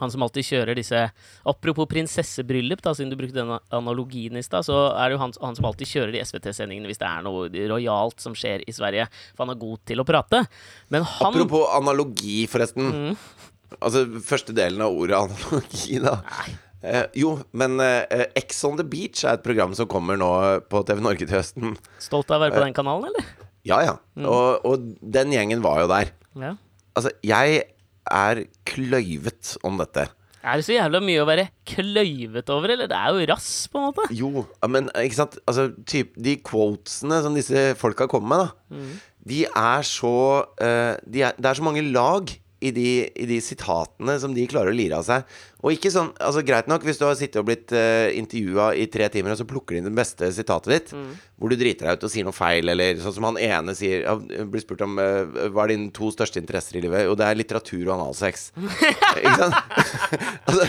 [0.00, 1.00] han som alltid kjører disse
[1.48, 5.34] Apropos prinsessebryllup, da, siden du brukte den analogien i stad, så er det jo han,
[5.40, 9.08] han som alltid kjører de SVT-sendingene hvis det er noe rojalt som skjer i Sverige.
[9.34, 10.44] For han er god til å prate.
[10.92, 12.90] Men han Apropos analogi, forresten.
[12.92, 13.76] Mm.
[13.80, 16.18] Altså første delen av ordet analogi, da.
[16.80, 20.30] Eh, jo, men eh, Ex on the Beach er et program som kommer nå
[20.72, 21.76] på TV Norge til høsten.
[22.00, 23.49] Stolt av å være på den kanalen, eller?
[23.68, 23.98] Ja, ja.
[24.16, 24.26] Mm.
[24.30, 26.14] Og, og den gjengen var jo der.
[26.40, 26.54] Ja.
[26.96, 27.62] Altså, jeg
[28.10, 30.08] er kløyvet om dette.
[30.40, 32.88] Er det så jævla mye å være kløyvet over, eller?
[32.88, 34.06] Det er jo rass, på en måte.
[34.16, 38.90] Jo, men ikke sant Altså, typ, de quotesene som disse folka kommer med, da Mm.
[39.26, 40.10] De er så
[40.46, 44.44] uh, de er, Det er så mange lag i de, i de sitatene som de
[44.50, 45.24] klarer å lire av seg.
[45.60, 48.86] Og ikke sånn Altså Greit nok hvis du har sittet og blitt uh, intervjua i
[48.92, 50.92] tre timer, og så plukker de inn det beste sitatet ditt,
[51.40, 54.04] hvor du driter deg ut og sier noe feil, eller sånn som han ene sier
[54.50, 57.40] Blir spurt om uh, hva er dine to største interesser i livet, og det er
[57.40, 58.50] litteratur og analsex.
[59.20, 59.60] ikke sant?
[60.50, 60.68] altså,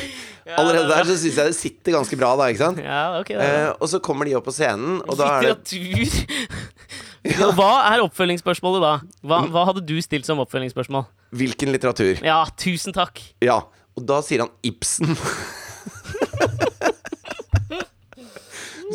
[0.56, 2.84] allerede der så syns jeg det sitter ganske bra, da, ikke sant?
[2.84, 3.48] Ja, ok da.
[3.48, 7.72] Eh, og så kommer de opp på scenen, og da er det Litteratur ja, Hva
[7.92, 8.94] er oppfølgingsspørsmålet da?
[9.28, 11.06] Hva, hva hadde du stilt som oppfølgingsspørsmål?
[11.38, 12.22] Hvilken litteratur?
[12.26, 13.22] Ja, tusen takk.
[13.44, 13.62] Ja.
[13.98, 15.14] Og da sier han Ibsen.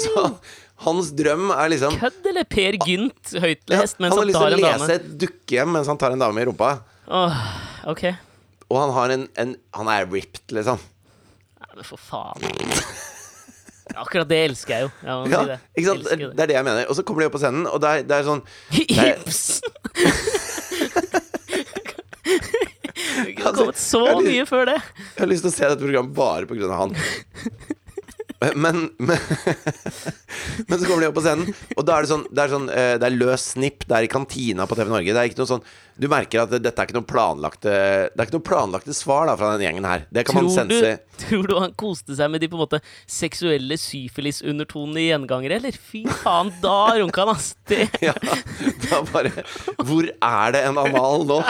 [0.02, 0.24] så
[0.86, 4.56] hans drøm er liksom Kødd eller Per Gynt høytlest Han mens har han lyst til
[4.58, 6.70] å lese et dukkehjem mens han tar en dame i rumpa.
[7.06, 7.42] Åh,
[7.92, 8.04] ok.
[8.66, 10.80] Og han har en, en Han er ripped, liksom.
[11.62, 12.42] Nei, men for faen.
[13.94, 14.90] Akkurat det elsker jeg jo.
[15.06, 15.58] Jeg Ja, det.
[15.76, 16.00] ikke sant?
[16.00, 16.88] Elsker Det er det jeg mener.
[16.90, 18.42] Og så kommer de opp på scenen, og det er, det er sånn
[18.74, 19.70] det Ibsen!
[23.16, 24.76] Det har kommet så mye før det.
[24.98, 26.96] Jeg har lyst til å se dette programmet bare av han.
[28.40, 29.18] Men, men,
[30.68, 32.66] men så kommer de opp på scenen, og da er det sånn Det er, sånn,
[32.68, 33.86] eh, det er løs snipp.
[33.88, 35.14] Det er i kantina på TV Norge.
[35.14, 35.64] Det er ikke noe sånn
[35.96, 39.38] Du merker at dette er ikke noe planlagte Det er ikke noe planlagte svar da
[39.40, 40.04] fra den gjengen her.
[40.12, 40.92] Det kan man sense.
[40.92, 45.60] du, tror du han koste seg med de på en måte seksuelle syfilisundertonene i gjengangere,
[45.60, 45.80] eller?
[45.80, 47.54] Fy faen, da runka han, ass!
[47.66, 48.14] Det Ja,
[48.84, 49.32] da bare
[49.80, 51.40] Hvor er det en anal nå?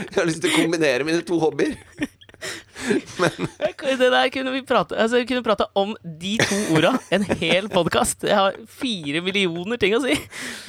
[0.00, 1.76] Jeg har lyst til å kombinere mine to hobbyer.
[2.86, 7.24] Jeg Det der kunne vi prate Altså, vi kunne prate om de to orda en
[7.40, 8.26] hel podkast.
[8.28, 10.14] Jeg har fire millioner ting å si.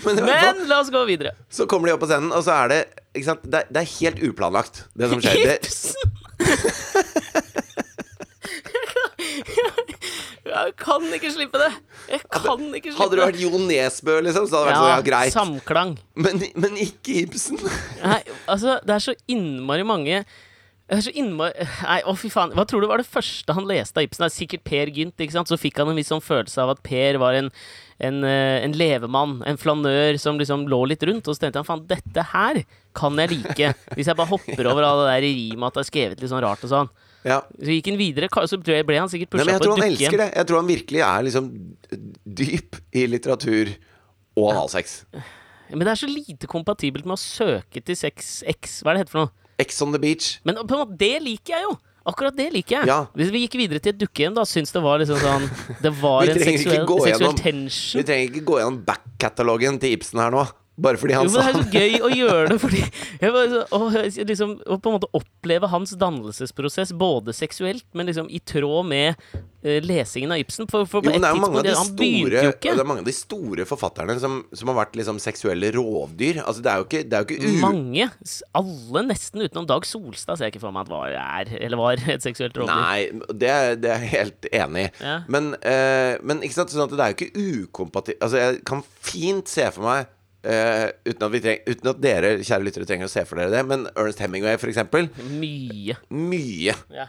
[0.06, 1.36] Men Men la oss gå videre.
[1.50, 2.82] Så kommer de opp på scenen, og så er det
[3.14, 3.46] ikke sant?
[3.46, 5.58] Det, er, det er helt uplanlagt, det som skjer.
[10.48, 11.72] Jeg kan ikke slippe det.
[12.10, 14.94] Jeg kan ikke slippe hadde du vært Jo Nesbø, liksom, så hadde det vært sånn,
[14.94, 15.34] ja, greit.
[15.36, 15.92] samklang.
[16.16, 17.60] Men, men ikke Ibsen.
[18.02, 20.24] Nei, altså, det er så innmari mange
[21.88, 22.54] Nei, å fy faen.
[22.56, 24.24] Hva tror du var det første han leste av Ibsen?
[24.24, 25.20] Det er sikkert Per Gynt.
[25.20, 25.50] ikke sant?
[25.52, 27.50] Så fikk han en viss sånn følelse av at Per var en,
[28.00, 31.28] en, eh, en levemann, en flanør som liksom lå litt rundt.
[31.28, 32.62] Og så tenkte han faen, dette her
[32.96, 33.74] kan jeg like.
[33.98, 36.46] Hvis jeg bare hopper over alle det der rimet at det er skrevet litt sånn
[36.46, 36.92] rart og sånn.
[37.28, 37.42] Ja.
[37.60, 40.22] Så gikk han videre, så ble han sikkert Nei, pusha men jeg tror han elsker
[40.22, 40.30] det.
[40.38, 41.50] Jeg tror han virkelig er liksom
[42.44, 43.74] dyp i litteratur
[44.38, 45.02] og analsex.
[45.74, 49.04] Men det er så lite kompatibelt med å søke til sex X, hva er det
[49.04, 49.47] heter for noe?
[49.60, 50.38] Ex on the beach.
[50.46, 51.78] Men på en måte, det liker jeg jo!
[52.08, 52.88] Akkurat det liker jeg.
[52.88, 53.02] Ja.
[53.20, 55.48] Hvis vi gikk videre til et dukkehjem, da syns det var liksom sånn
[55.84, 57.42] Det var en seksuell, seksuell gjennom-
[58.00, 60.46] Vi trenger ikke gå gjennom back-katalogen til Ibsen her nå.
[60.78, 61.46] Bare fordi Jo, sa det.
[61.48, 62.82] det er så gøy å gjøre det, fordi
[63.54, 63.80] så- å,
[64.30, 69.16] liksom, å på en måte oppleve hans dannelsesprosess, både seksuelt, men liksom i tråd med
[69.34, 70.68] uh, lesingen av Ibsen.
[70.70, 73.10] For, for Jo, men det er jo mange av de store, det er mange av
[73.10, 76.44] de store forfatterne som, som har vært liksom seksuelle rovdyr.
[76.44, 77.54] Altså, det er jo ikke, det er jo ikke.
[77.64, 78.10] Mange.
[78.62, 82.04] Alle nesten utenom Dag Solstad ser jeg ikke for meg at var, er, eller var
[82.06, 82.84] et seksuelt rovdyr.
[82.84, 84.94] Nei, det, det er jeg helt enig i.
[85.02, 85.18] Ja.
[85.26, 88.86] Men, uh, men ikke sant, sånn at det er jo ikke ukompatibelt Altså, jeg kan
[89.08, 90.14] fint se for meg
[90.44, 93.52] eh, uten, at vi treng, uten at dere, kjære lyttere, trenger å se for dere
[93.54, 95.10] det, men Ernest Hemingway, for eksempel.
[95.40, 95.98] Mye.
[96.10, 96.76] Mye.
[96.94, 97.08] Ja.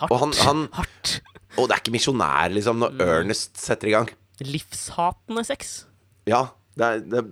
[0.00, 0.10] Hardt.
[0.14, 1.18] Og han, han Hardt.
[1.58, 3.00] Og det er ikke misjonær, liksom, når Mm.
[3.08, 4.08] Ernest setter i gang.
[4.40, 5.84] Livshatende sex.
[6.30, 6.46] Ja.
[6.78, 7.26] Det er, det er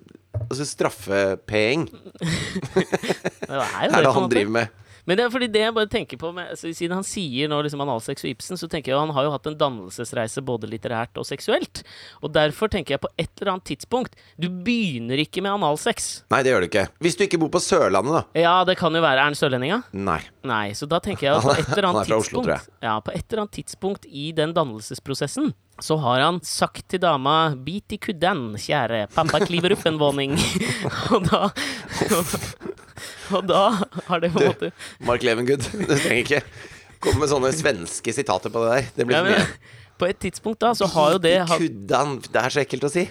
[0.50, 1.84] altså straffepeing
[2.18, 4.32] Det er jo er det, det på en han måte.
[4.34, 4.66] driver med.
[5.08, 7.62] Men det er fordi det jeg bare tenker på med, altså, Siden han sier nå
[7.64, 11.16] liksom analsex og Ibsen, så tenker jeg han har jo hatt en dannelsesreise både litterært
[11.16, 11.80] og seksuelt.
[12.20, 16.10] Og derfor tenker jeg på et eller annet tidspunkt Du begynner ikke med analsex.
[16.32, 16.86] Nei, det gjør du ikke.
[17.04, 18.42] Hvis du ikke bor på Sørlandet, da.
[18.44, 19.80] Ja, det kan jo være Er han sørlendinga?
[19.96, 20.20] Nei.
[20.48, 22.58] Nei, så da tenker jeg at på et eller Han annet er fra Oslo, tror
[22.58, 22.76] jeg.
[22.84, 27.54] Ja, på et eller annet tidspunkt i den dannelsesprosessen så har han sagt til dama
[27.54, 30.34] 'Bit i kudden, kjære, pappa kliver opp en våning'.
[31.14, 31.42] og da
[33.36, 33.62] og, da
[34.08, 34.70] har det på en måte
[35.08, 35.62] Mark Levengood.
[35.72, 36.42] Du trenger ikke
[37.02, 38.84] komme med sånne svenske sitater på det der.
[38.96, 39.46] Det blir ja, for men, mye.
[39.98, 42.18] På et tidspunkt da, så har jo det Kuddan.
[42.26, 43.04] Det er så ekkelt å si.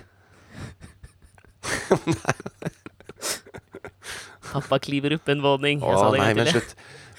[4.47, 5.84] Pappa kliver opp en våning.
[5.84, 6.71] Å nei, men slutt.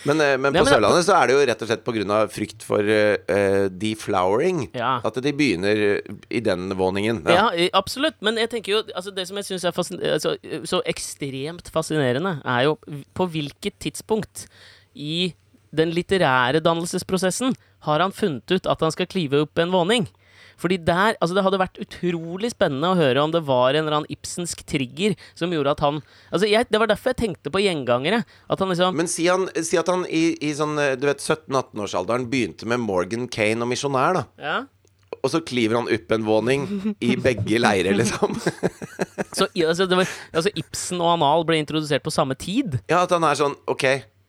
[0.06, 2.18] Men, eh, men på Sørlandet så er det jo rett og slett pga.
[2.30, 5.00] frykt for uh, deflowering Ja.
[5.04, 7.24] at de begynner i den våningen.
[7.26, 8.20] Ja, ja, absolutt.
[8.22, 9.72] Men jeg tenker jo altså Det som jeg syns er
[10.12, 12.78] altså, så ekstremt fascinerende, er jo
[13.14, 14.46] på hvilket tidspunkt
[14.94, 15.34] i
[15.74, 17.54] den litterære dannelsesprosessen
[17.86, 20.08] har han funnet ut at han skal klive opp en våning.
[20.58, 24.00] Fordi der, altså Det hadde vært utrolig spennende å høre om det var en eller
[24.00, 26.00] annen ibsensk trigger som gjorde at han
[26.32, 28.24] Altså jeg, Det var derfor jeg tenkte på gjengangere.
[28.50, 31.22] At han liksom Men si, han, si at han i, i sånn eh, du vet
[31.22, 34.26] 17-18-årsalderen begynte med Morgan Kane og misjonær, da.
[34.42, 34.58] Ja.
[35.18, 36.66] Og så kliver han opp en våning
[37.02, 38.36] i begge leirer, liksom.
[39.38, 42.78] Så altså, var, altså Ibsen og anal ble introdusert på samme tid.
[42.90, 43.86] Ja, at han er sånn OK,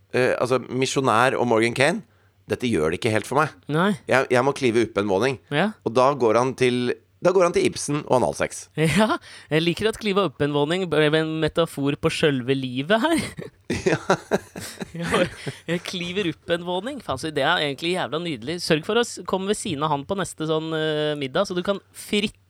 [0.10, 2.02] Uh, Altså, misjonær og Morgan Kane,
[2.50, 3.54] dette gjør det ikke helt for meg.
[3.72, 3.92] Nei.
[4.10, 5.38] Jeg, jeg må klive opp en våning.
[5.54, 5.72] Ja.
[5.86, 8.62] Og da går han til Da går han til Ibsen og analsex.
[8.80, 9.18] Ja,
[9.52, 13.24] jeg liker at kliva opp en våning ble en metafor på sjølve livet her.
[14.96, 15.30] jeg,
[15.68, 17.02] jeg kliver opp en våning.
[17.04, 18.60] Faen, så det er egentlig jævla nydelig.
[18.64, 21.64] Sørg for å komme ved siden av han på neste sånn eh, middag, så du
[21.66, 21.84] kan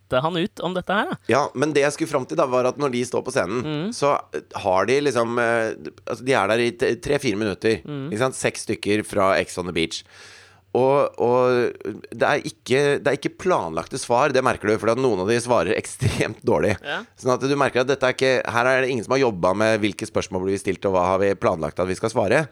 [0.09, 1.05] fritte han ut om dette her.
[1.11, 1.17] Da.
[1.29, 3.91] Ja, men det jeg skulle fram til, da var at når de står på scenen,
[3.93, 4.15] så
[4.55, 5.75] har de liksom eh,
[6.09, 7.81] Altså, de er der i tre-fire minutter.
[7.85, 8.35] Ikke sant?
[8.35, 10.03] Seks stykker fra Ex on the Beach.
[10.77, 11.71] Og, og
[12.13, 15.39] det, er ikke, det er ikke planlagte svar, det merker du, for noen av de
[15.41, 16.75] svarer ekstremt dårlig.
[16.85, 16.99] Ja.
[17.17, 19.55] Sånn at du merker at dette er ikke Her er det ingen som har jobba
[19.57, 22.43] med hvilke spørsmål blir vi stilt, og hva har vi planlagt at vi skal svare.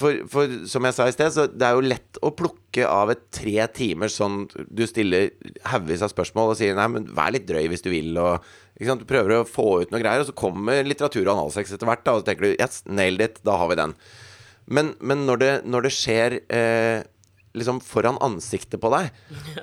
[0.00, 3.12] For, for som jeg sa i sted, så det er jo lett å plukke av
[3.12, 5.28] et tre timer sånn Du stiller
[5.68, 8.48] haugevis av spørsmål og sier nei, men vær litt drøy hvis du vil, og?
[8.80, 12.06] Du prøver å få ut noe greier, og så kommer litteratur og analsex etter hvert,
[12.06, 13.92] da, og så tenker du yes, nailed it, da har vi den.
[14.70, 17.02] Men, men når, det, når det skjer eh,
[17.56, 19.10] liksom foran ansiktet på deg,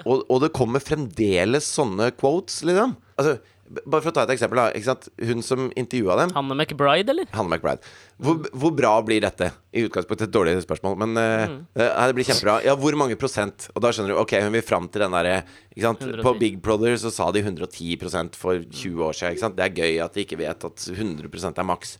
[0.03, 4.59] og, og det kommer fremdeles sånne quotes, liksom Altså, bare for å ta et eksempel,
[4.61, 4.97] da.
[5.27, 7.27] Hun som intervjua dem, Hanne McBride, eller?
[7.33, 7.81] Hanne McBride.
[8.21, 9.49] Hvor, hvor bra blir dette?
[9.75, 12.59] I utgangspunktet et dårlig spørsmål, men eh, eh, det blir kjempebra.
[12.67, 13.67] Ja, hvor mange prosent?
[13.73, 15.35] Og da skjønner du, ok, hun vil fram til den derre
[15.73, 16.05] ikke sant?
[16.05, 16.23] 110.
[16.29, 19.57] På Big Brother så sa de 110% for 20 år siden.
[19.57, 21.97] Det er gøy at de ikke vet at 100% er maks.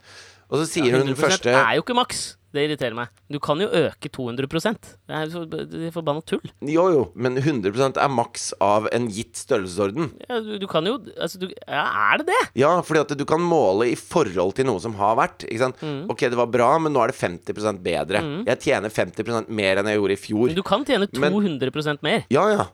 [0.48, 2.26] Og så sier hun 100 første er jo ikke maks.
[2.56, 3.10] Det irriterer meg.
[3.30, 6.42] Du kan jo øke 200 Det er det er forbanna tull.
[6.64, 10.14] Jo, jo, men 100% er maks av en gitt størrelsesorden.
[10.30, 11.84] Ja, du, du kan jo Altså, du Ja,
[12.14, 12.40] er det det?
[12.64, 15.46] Ja, fordi at du kan måle i forhold til noe som har vært.
[15.84, 16.08] Mm.
[16.10, 18.24] Ok, det var bra, men nå er det 50% bedre.
[18.48, 20.48] Jeg tjener 50% mer enn jeg gjorde i fjor.
[20.48, 22.24] Men Du kan tjene 200% mer.
[22.34, 22.70] Ja, ja.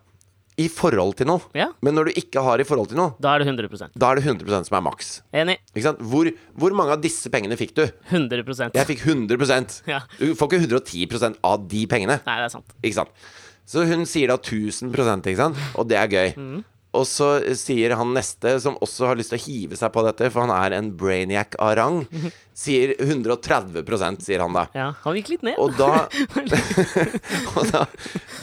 [0.62, 1.42] I forhold til noe.
[1.58, 4.12] Ja, Men når du ikke har i forhold til noe, da er det 100% da
[4.12, 5.14] er det 100% som er maks.
[5.34, 5.58] Enig.
[5.74, 6.04] Ikke sant?
[6.12, 7.86] Hvor, hvor mange av disse pengene fikk du?
[8.12, 10.04] 100% Jeg fikk 100 Ja.
[10.20, 12.20] Du får ikke 110% av de pengene.
[12.28, 12.78] Nei, det er sant.
[12.84, 13.26] Ikke sant?
[13.66, 15.60] Så hun sier da 1000% ikke sant?
[15.80, 16.34] Og det er gøy.
[16.38, 16.64] Mm.
[16.94, 17.28] Og så
[17.58, 20.52] sier han neste, som også har lyst til å hive seg på dette, for han
[20.54, 22.04] er en brainiac av rang,
[22.64, 24.68] sier 130% sier han da.
[24.78, 25.58] Ja, Han gikk litt ned.
[25.58, 26.04] Og da,
[27.58, 27.82] og da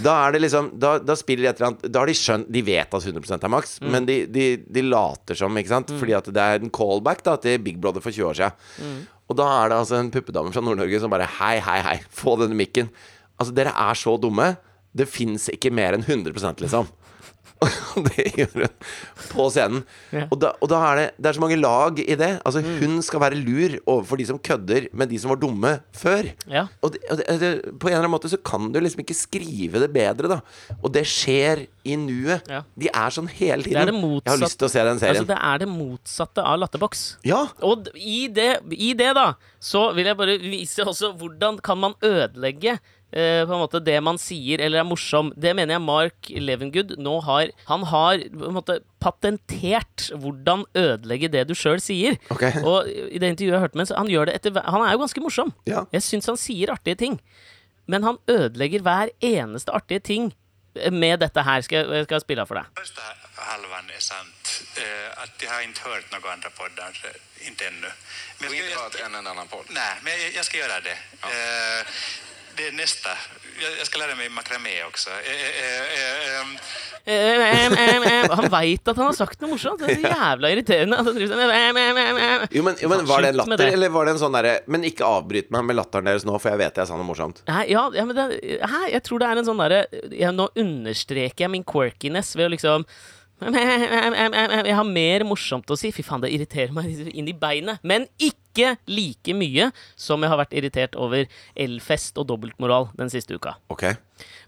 [0.03, 2.49] Da er det liksom Da, da spiller de et eller annet Da har de skjønt
[2.53, 3.91] De vet at 100 er maks, Mm.
[3.95, 5.93] men de, de, de later som, ikke sant?
[6.01, 8.59] Fordi at det er en callback da til Big Brother for 20 år siden.
[8.83, 8.99] Mm.
[9.31, 12.35] Og da er det altså en puppedame fra Nord-Norge som bare Hei, hei, hei, få
[12.41, 12.91] denne mikken.
[13.39, 14.51] Altså, dere er så dumme.
[14.93, 16.35] Det fins ikke mer enn 100
[16.65, 16.89] liksom.
[18.07, 18.70] Det gjør hun
[19.31, 19.83] på scenen.
[20.14, 20.25] Ja.
[20.31, 22.31] Og, da, og da er det Det er så mange lag i det.
[22.46, 26.31] Altså, hun skal være lur overfor de som kødder med de som var dumme før.
[26.51, 26.66] Ja.
[26.81, 29.16] Og, det, og det, det, på en eller annen måte så kan du liksom ikke
[29.18, 30.40] skrive det bedre, da.
[30.81, 32.49] Og det skjer i nuet.
[32.51, 32.62] Ja.
[32.81, 33.92] De er sånn hele tiden.
[34.01, 35.20] Jeg har lyst til å se den serien.
[35.20, 37.05] Altså, det er det motsatte av latterboks.
[37.29, 37.44] ja.
[37.66, 41.96] Og i det, i det, da, så vil jeg bare vise også hvordan kan man
[42.05, 42.79] ødelegge
[43.12, 45.33] eh, på en måte det man sier eller er morsom.
[45.37, 51.31] Det mener jeg Mark Levengood nå har Han har på en måte patentert hvordan ødelegge
[51.33, 52.18] det du sjøl sier.
[52.31, 52.61] Okay.
[52.64, 55.25] Og i det intervjuet jeg hørte med, han gjør det etter Han er jo ganske
[55.25, 55.55] morsom.
[55.66, 55.87] Ja.
[55.92, 57.20] Jeg syns han sier artige ting.
[57.90, 60.31] Men han ødelegger hver eneste artige ting
[60.77, 61.64] eh, med dette her.
[61.66, 62.70] Skal jeg, jeg spille av for deg.
[62.79, 63.09] Første
[63.40, 64.57] halvan er sant.
[64.77, 66.99] Uh, at jag har ikke hørt noen andre podder.
[67.40, 67.90] Ikke ennå.
[68.40, 69.70] Men jeg skal, inte ska- hört en enda annan podd?
[69.75, 70.96] Nej, men jeg, jag ska göra det.
[71.23, 71.96] Eh,
[72.57, 73.11] det är nästa.
[73.79, 75.11] Jag, ska lära mig makramé också.
[75.11, 75.17] Eh,
[75.65, 78.31] eh, eh, ehm.
[78.31, 79.81] Han veit at han har sagt noe morsomt.
[79.81, 80.99] Det er så jævla irriterende.
[81.01, 82.49] at han driver sånn.
[82.51, 83.69] Jo, men, jo, men Var det en latter, det.
[83.77, 86.53] eller var det en sånn derre Men ikke avbryt meg med latteren deres nå, for
[86.53, 87.43] jeg vet jeg sa noe morsomt.
[87.49, 88.27] Nei, ja, ja, men det,
[88.61, 89.81] hæ, jeg tror det er en sånn derre
[90.17, 92.87] ja, Nå understreker jeg min quirkiness ved å liksom
[94.70, 95.92] Jeg har mer morsomt å si.
[95.94, 97.81] Fy faen, det irriterer meg inn i beinet.
[97.87, 101.26] Men ikke like mye som jeg har vært irritert over
[101.57, 103.57] elfest og dobbeltmoral den siste uka.
[103.72, 103.88] Ok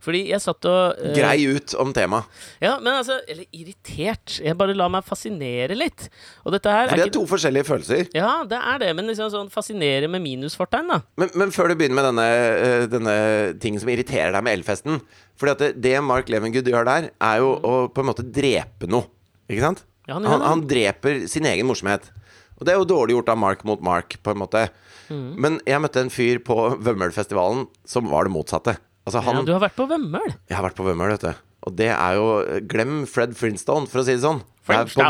[0.02, 2.28] Fordi jeg satt og uh, Grei ut om temaet.
[2.62, 4.38] Ja, men altså Eller irritert.
[4.42, 6.08] Jeg bare lar meg fascinere litt.
[6.46, 8.08] Og dette her For det er er to forskjellige følelser.
[8.16, 11.00] Ja, det er det, men liksom sånn fascinere med minusfortegn, da.
[11.20, 12.28] Men, men før du begynner med denne,
[12.66, 13.16] eh, denne
[13.62, 15.00] ting som irriterer deg med elfesten
[15.38, 18.90] Fordi at det, det Mark Levengood gjør der, er jo å på en måte drepe
[18.90, 19.08] noe.
[19.50, 19.86] Ikke sant?
[20.08, 22.10] Ja, han han, han dreper sin egen morsomhet.
[22.58, 24.68] Og det er jo dårlig gjort av Mark mot Mark, på en måte.
[25.10, 25.28] Mm.
[25.42, 28.76] Men jeg møtte en fyr på Vømmølfestivalen som var det motsatte.
[29.06, 30.34] Altså han Ja, du har vært på Vømmøl.
[30.48, 31.40] Jeg har vært på Vømmøl, vet du.
[31.66, 32.26] Og det er jo
[32.70, 34.42] Glem Fred Flintstone, for å si det sånn.
[34.70, 35.02] Er på-.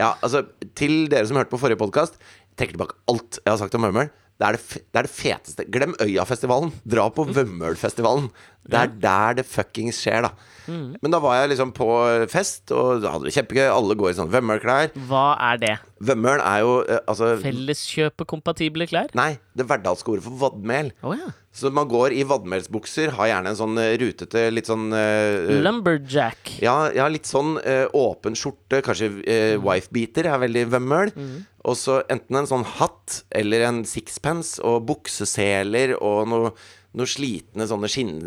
[0.00, 0.44] Ja, altså,
[0.78, 2.18] til dere som hørte på forrige podkast,
[2.60, 4.10] trekker tilbake alt jeg har sagt om Vømmøl.
[4.40, 5.66] Det er det, det er det feteste.
[5.72, 6.72] Glem Øyafestivalen.
[6.88, 8.28] Dra på Vømmølfestivalen.
[8.66, 10.32] Det er der det fuckings skjer, da.
[10.68, 11.88] Men da var jeg liksom på
[12.32, 13.64] fest, og da hadde det kjempegøy.
[13.72, 14.92] Alle går i sånne Vømmølklær.
[15.08, 15.74] Hva er det?
[16.02, 19.12] Vømmøl er jo eh, altså Felleskjøpekompatible klær?
[19.18, 20.90] Nei, det hverdalske ordet for vadmel.
[21.06, 21.30] Oh, ja.
[21.52, 26.54] Så man går i vadmelsbukser, har gjerne en sånn eh, rutete, litt sånn eh, Lumberjack.
[26.64, 28.80] ja, ja, litt sånn eh, åpen skjorte.
[28.86, 31.14] Kanskje eh, wifebeater er veldig vømmøl.
[31.62, 36.54] Og så enten en sånn hatt eller en sixpence og bukseseler og noe,
[36.98, 38.18] noe slitne sånne skinn,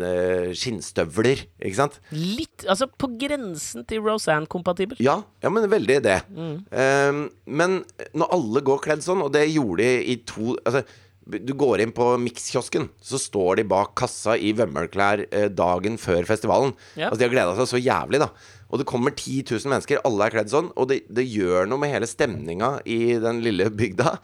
[0.56, 1.44] skinnstøvler.
[1.62, 1.98] Ikke sant?
[2.10, 4.98] Litt Altså på grensen til Rosanne-kompatibel.
[5.02, 6.20] Ja, ja, men veldig det.
[6.36, 7.80] Ehm, men
[8.16, 10.82] når alle går kledd sånn, og det gjorde de i to Altså,
[11.26, 16.26] du går inn på Mix-kiosken, så står de bak kassa i vømmelklær eh, dagen før
[16.28, 16.74] festivalen.
[16.94, 17.08] Ja.
[17.08, 18.28] Altså, de har gleda seg så jævlig, da.
[18.66, 20.68] Og det kommer 10 000 mennesker, alle er kledd sånn.
[20.78, 24.16] Og det, det gjør noe med hele stemninga i den lille bygda,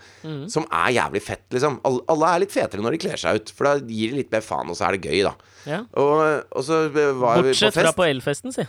[0.51, 1.81] som er jævlig fett, liksom.
[1.89, 4.33] Alle, alle er litt fetere når de kler seg ut, for da gir de litt
[4.35, 5.35] mer faen, og så er det gøy, da.
[5.67, 5.83] Ja.
[5.99, 6.25] Og,
[6.55, 8.67] og så var vi på Bortsett fra på Elfesten, si.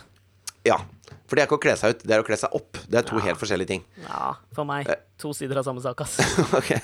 [0.66, 0.80] Ja.
[1.24, 2.78] For det er ikke å kle seg ut, det er å kle seg opp.
[2.90, 3.86] Det er to helt forskjellige ting.
[4.04, 4.90] Ja, for meg.
[4.90, 5.02] Eh.
[5.22, 6.18] To sider av samme sak, ass.
[6.58, 6.74] Ok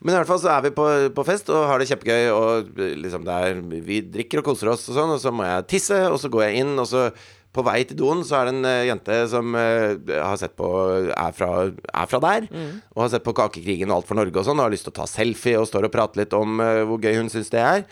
[0.00, 2.30] Men i hvert fall så er vi på, på fest og har det kjempegøy.
[2.32, 5.68] Og liksom det er, vi drikker og koser oss, og sånn Og så må jeg
[5.74, 7.10] tisse, og så går jeg inn, og så
[7.50, 10.68] på vei til doen så er det en eh, jente som uh, har sett på
[11.10, 12.46] er fra, er fra der.
[12.94, 14.94] Og har sett på Kakekrigen og Alt for Norge og sånn, og har lyst til
[14.94, 17.64] å ta selfie og står og prater litt om uh, hvor gøy hun syns det
[17.64, 17.82] er.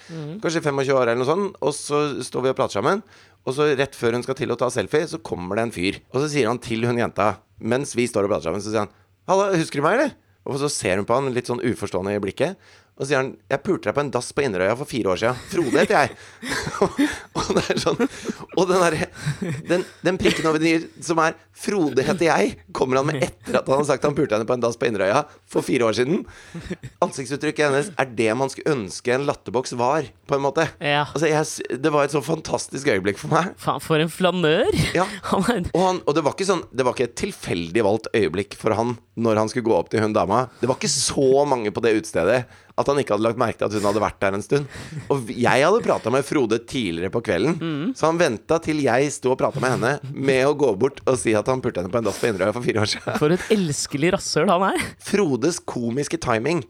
[0.44, 1.58] Kanskje 25 år eller noe sånt.
[1.58, 3.02] Og så står vi og prater sammen.
[3.48, 5.98] Og så rett før hun skal til å ta selfie, så kommer det en fyr.
[6.12, 8.86] Og så sier han til hun jenta, mens vi står og prater sammen, så sier
[8.86, 8.94] han
[9.28, 10.27] Halla, husker du meg, eller?
[10.48, 12.56] Og så ser hun på han litt sånn uforstående i blikket.
[12.98, 15.18] Og så sier han 'Jeg pulte deg på en dass på Inderøya for fire år
[15.22, 15.42] siden'.
[15.52, 16.10] Frode heter jeg.
[17.38, 18.00] og det er sånn
[18.58, 19.06] Og den derre
[19.68, 23.66] den, den prikken over den som er 'Frode heter jeg', kommer han med etter at
[23.70, 26.24] han har sagt han pulte henne på en dass på Inderøya for fire år siden.
[27.02, 30.66] Ansiktsuttrykket hennes er det man skulle ønske en latterboks var, på en måte.
[30.82, 31.06] Ja.
[31.06, 33.54] Altså, jeg, det var et så fantastisk øyeblikk for meg.
[33.62, 34.70] Faen, for en flanør!
[34.94, 35.06] Ja.
[35.38, 38.74] Og, han, og det var ikke sånn Det var ikke et tilfeldig valgt øyeblikk for
[38.74, 40.46] han når han skulle gå opp til hun dama.
[40.60, 42.46] Det var ikke så mange på det utestedet
[42.78, 44.70] at han ikke hadde lagt merke til at hun hadde vært der en stund.
[45.10, 49.34] Og jeg hadde prata med Frode tidligere på kvelden, så han venta til jeg sto
[49.34, 52.00] og prata med henne med å gå bort og si at han pulte henne på
[52.00, 53.20] en dass på Inderøya for fire år siden.
[53.20, 54.90] For et elskelig rasshøl han er!
[55.10, 56.64] Frodes komiske timing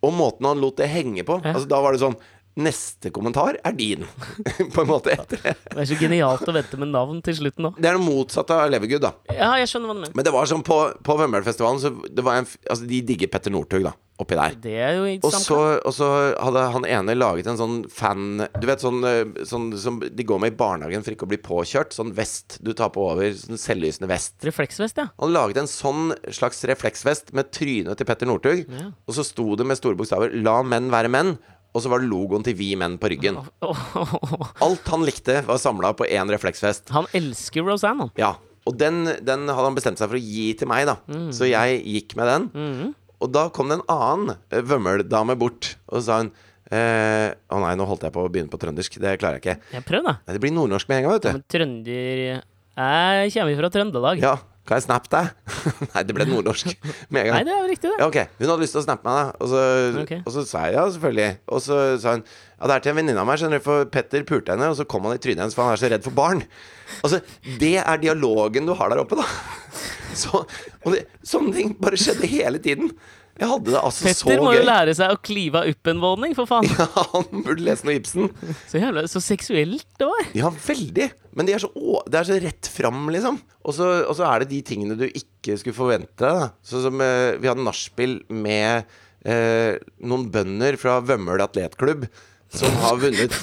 [0.00, 1.40] og måten han lot det henge på.
[1.44, 2.16] Altså Da var det sånn
[2.58, 4.02] Neste kommentar er din,
[4.74, 5.14] på en måte.
[5.14, 5.54] etter det.
[5.70, 7.78] Er så genialt å vente med navn til slutten òg.
[7.78, 9.12] Det er det motsatte av Levergood, da.
[9.30, 10.16] Ja, jeg skjønner hva du mener.
[10.18, 13.54] Men det var sånn på, på Vømmølfestivalen så det var en, Altså, de digger Petter
[13.54, 14.56] Northug, da, oppi der.
[14.60, 16.08] Det er jo Og så, og så
[16.42, 20.42] hadde han ene laget en sånn fan Du vet sånn, eh, sånn som de går
[20.42, 21.94] med i barnehagen for ikke å bli påkjørt?
[21.96, 23.30] Sånn vest du tar på over.
[23.38, 24.34] Sånn selvlysende vest.
[24.44, 25.06] Refleksvest, ja.
[25.22, 28.66] Han laget en sånn slags refleksvest med trynet til Petter Northug.
[28.66, 28.90] Ja.
[29.06, 31.38] Og så sto det med store bokstaver 'La menn være menn'.
[31.70, 33.36] Og så var det logoen til Vi menn på ryggen.
[34.66, 36.90] Alt han likte, var samla på én refleksvest.
[36.94, 38.08] Han elsker Rosanne.
[38.18, 38.34] Ja,
[38.68, 40.98] og den, den hadde han bestemt seg for å gi til meg, da.
[41.34, 42.92] Så jeg gikk med den.
[43.20, 46.30] Og da kom det en annen eh, vømmeldame bort, og så sa hun
[46.72, 48.96] eh, Å nei, nå holdt jeg på å begynne på trøndersk.
[49.02, 49.72] Det klarer jeg ikke.
[49.76, 50.14] Jeg prøv, da.
[50.24, 51.32] Nei, det blir nordnorsk med en gang, vet du.
[51.36, 54.22] Men trønder Jeg kommer fra Trøndelag.
[54.24, 54.34] Ja,
[54.70, 55.56] kan jeg snappe deg?
[55.92, 56.70] nei, det ble nordnorsk
[57.10, 57.96] med en Nei, det er jo riktig, det.
[57.98, 59.34] Ja, ok, Hun hadde lyst til å snappe meg, da.
[59.42, 59.64] Og så,
[60.04, 60.12] Ok.
[60.22, 61.30] og så sa jeg ja, selvfølgelig.
[61.50, 63.86] Og så sa hun ja, det er til en venninne av meg, skjønner du, for
[63.90, 66.04] Petter pulte henne, og så kom han i trynet hennes, for han er så redd
[66.04, 66.42] for barn.
[67.00, 67.22] Altså,
[67.58, 69.26] det er dialogen du har der oppe, da.
[70.20, 70.40] Så,
[70.82, 72.90] og det, sånne ting bare skjedde hele tiden.
[73.40, 74.14] Jeg hadde det altså så gøy.
[74.30, 76.68] Petter må jo lære seg å klive av uppenvåning, en våning, for faen.
[76.80, 78.28] Ja, han burde lese noe Ibsen.
[78.68, 80.26] Så jævla Så seksuelt det var.
[80.36, 81.06] Ja, veldig.
[81.38, 83.38] Men de er så, å, det er så rett fram, liksom.
[83.64, 86.42] Og så, og så er det de tingene du ikke skulle forvente deg.
[86.42, 86.50] da.
[86.66, 88.90] Sånn som eh, vi hadde nachspiel med
[89.24, 92.06] eh, noen bønder fra Vømmøl atletklubb.
[92.50, 93.34] Som har vunnet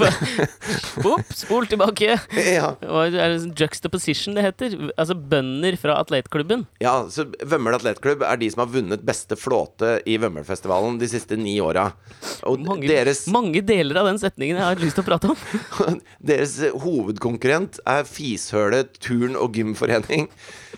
[1.07, 2.17] Opp, spol tilbake.
[2.43, 4.75] ja, Hva er det juxtaposition det heter?
[4.99, 6.65] Altså bønder fra atletklubben.
[6.83, 11.37] ja, så Vømmøl atletklubb er de som har vunnet beste flåte i Vømmølfestivalen de siste
[11.39, 11.89] ni åra.
[12.67, 15.99] Mange, deres, mange deler av den setningen jeg har lyst til å prate om.
[16.33, 20.27] deres hovedkonkurrent er Fishølet turn- og gymforening.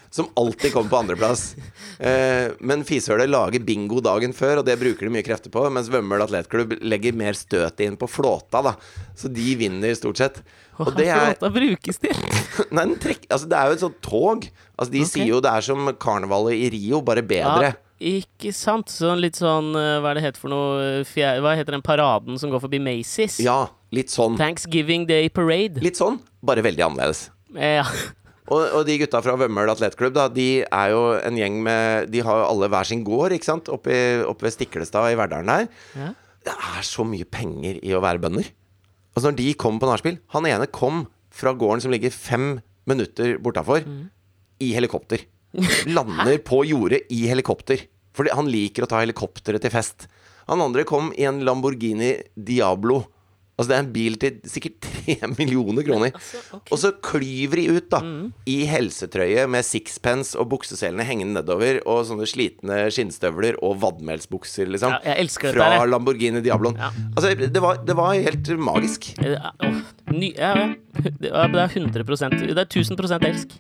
[0.10, 1.56] Som alltid kommer på andreplass.
[2.00, 5.66] Eh, men Fishølet lager bingo dagen før, og det bruker de mye krefter på.
[5.74, 8.74] Mens Vømmøl atletklubb legger mer støtet inn på flåta, da.
[9.20, 10.40] Så de vinner stort sett.
[10.80, 12.24] Og det er Flåta brukes til.
[12.76, 14.50] Nei, trekk, altså, det er jo et sånt tog.
[14.78, 15.14] Altså, de okay.
[15.14, 17.74] sier jo det er som karnevalet i Rio, bare bedre.
[17.74, 18.90] Ja, ikke sant?
[18.94, 22.40] Sånn litt sånn eh, Hva er det heter for noe fjer, Hva heter den paraden
[22.40, 23.42] som går forbi Macy's?
[23.44, 24.40] Ja, litt sånn.
[24.40, 25.84] Thanksgiving Day Parade.
[25.84, 27.28] Litt sånn, bare veldig annerledes.
[27.58, 27.84] Ja.
[28.50, 32.24] Og, og de gutta fra Vømmøl atletklubb, da, de er jo en gjeng med De
[32.26, 35.52] har jo alle hver sin gård, ikke sant, oppe, i- oppe ved Stiklestad i Verdalen
[35.52, 35.68] der.
[35.96, 36.08] Ja.
[36.48, 38.48] Det er så mye penger i å være bønder.
[39.14, 41.04] Altså når de kom på nachspiel Han ene kom
[41.36, 43.84] fra gården som ligger fem minutter bortafor,
[44.60, 45.22] i helikopter.
[45.90, 47.86] lander på jordet i helikopter.
[48.14, 50.08] Fordi han liker å ta helikopteret til fest.
[50.50, 53.04] Han andre kom i en Lamborghini Diablo.
[53.60, 56.16] Altså Det er en bil til sikkert tre millioner kroner.
[56.16, 56.60] Altså.
[56.72, 58.00] Og så klyver de ut, da.
[58.50, 61.82] I helsetrøye med sixpence og bukseselene hengende nedover.
[61.90, 64.96] Og sånne slitne skinnstøvler og vadmelsbukser, liksom.
[64.96, 65.86] Ja, jeg elsker dette Fra.
[65.90, 66.80] Lamborghini Diabloen.
[66.80, 66.94] Ja.
[67.16, 69.12] Altså, det var, det var helt magisk.
[69.20, 69.36] Eh,
[70.16, 70.70] ny, ja, ja.
[71.20, 72.04] Det er 100
[72.50, 73.60] Det er 1000 elsk.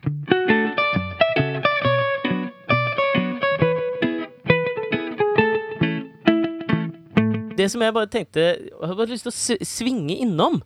[7.59, 10.61] Det som jeg bare tenkte Jeg har bare lyst til å svinge innom.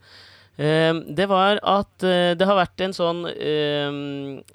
[0.57, 3.95] Eh, det var at eh, det har vært en sånn eh,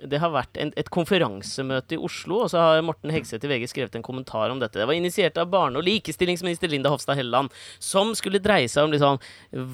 [0.08, 3.68] Det har vært en, et konferansemøte i Oslo, og så har Morten Hegseth i VG
[3.72, 4.78] skrevet en kommentar om dette.
[4.78, 8.94] Det var initiert av barne- og likestillingsminister Linda Hofstad Helleland, som skulle dreie seg om
[8.94, 9.18] liksom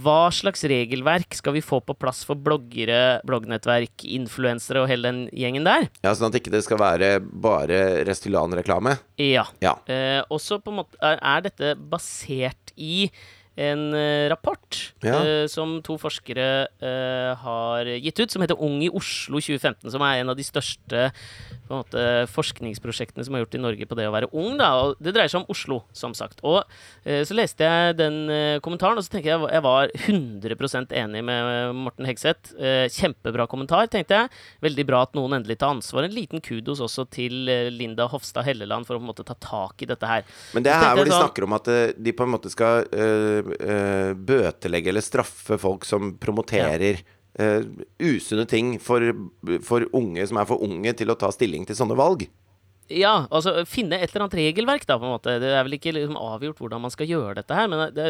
[0.04, 5.22] Hva slags regelverk skal vi få på plass for bloggere, bloggnettverk, influensere og hele den
[5.32, 5.88] gjengen der?
[6.04, 8.96] Ja, Sånn at ikke det skal være bare Restylan-reklame.
[9.20, 9.44] Ja.
[9.64, 9.76] Ja.
[9.90, 13.08] Eh, også på en måte er dette basert i
[13.56, 15.20] en eh, rapport Ja.
[15.22, 19.90] eh, som to forskere eh, har gitt ut, som heter Ung i Oslo 2015.
[19.94, 21.10] Som er en av de største
[21.64, 22.02] på en måte,
[22.34, 24.58] forskningsprosjektene som er gjort i Norge på det å være ung.
[24.58, 24.72] Da.
[24.82, 26.42] Og det dreier seg om Oslo, som sagt.
[26.44, 26.60] Og
[27.04, 28.18] så leste jeg den
[28.60, 32.52] kommentaren, og så tenker jeg jeg var 100% enig med Morten Hegseth.
[32.92, 34.32] Kjempebra kommentar, tenkte jeg.
[34.66, 36.04] Veldig bra at noen endelig tar ansvar.
[36.04, 39.86] En liten kudos også til Linda Hofstad Helleland for å på en måte ta tak
[39.86, 40.28] i dette her.
[40.52, 42.84] Men det er her hvor de sånn- snakker om at de på en måte skal
[43.58, 47.02] eh, bøtelegge eller straffe folk som promoterer
[47.38, 47.66] eh,
[48.02, 49.04] usunne ting for,
[49.66, 52.26] for unge som er for unge til å ta stilling til sånne valg.
[52.92, 55.38] Ja, altså finne et eller annet regelverk, da, på en måte.
[55.40, 58.08] Det er vel ikke liksom avgjort hvordan man skal gjøre dette her, men, det,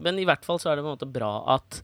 [0.00, 1.82] men i hvert fall så er det på en måte bra at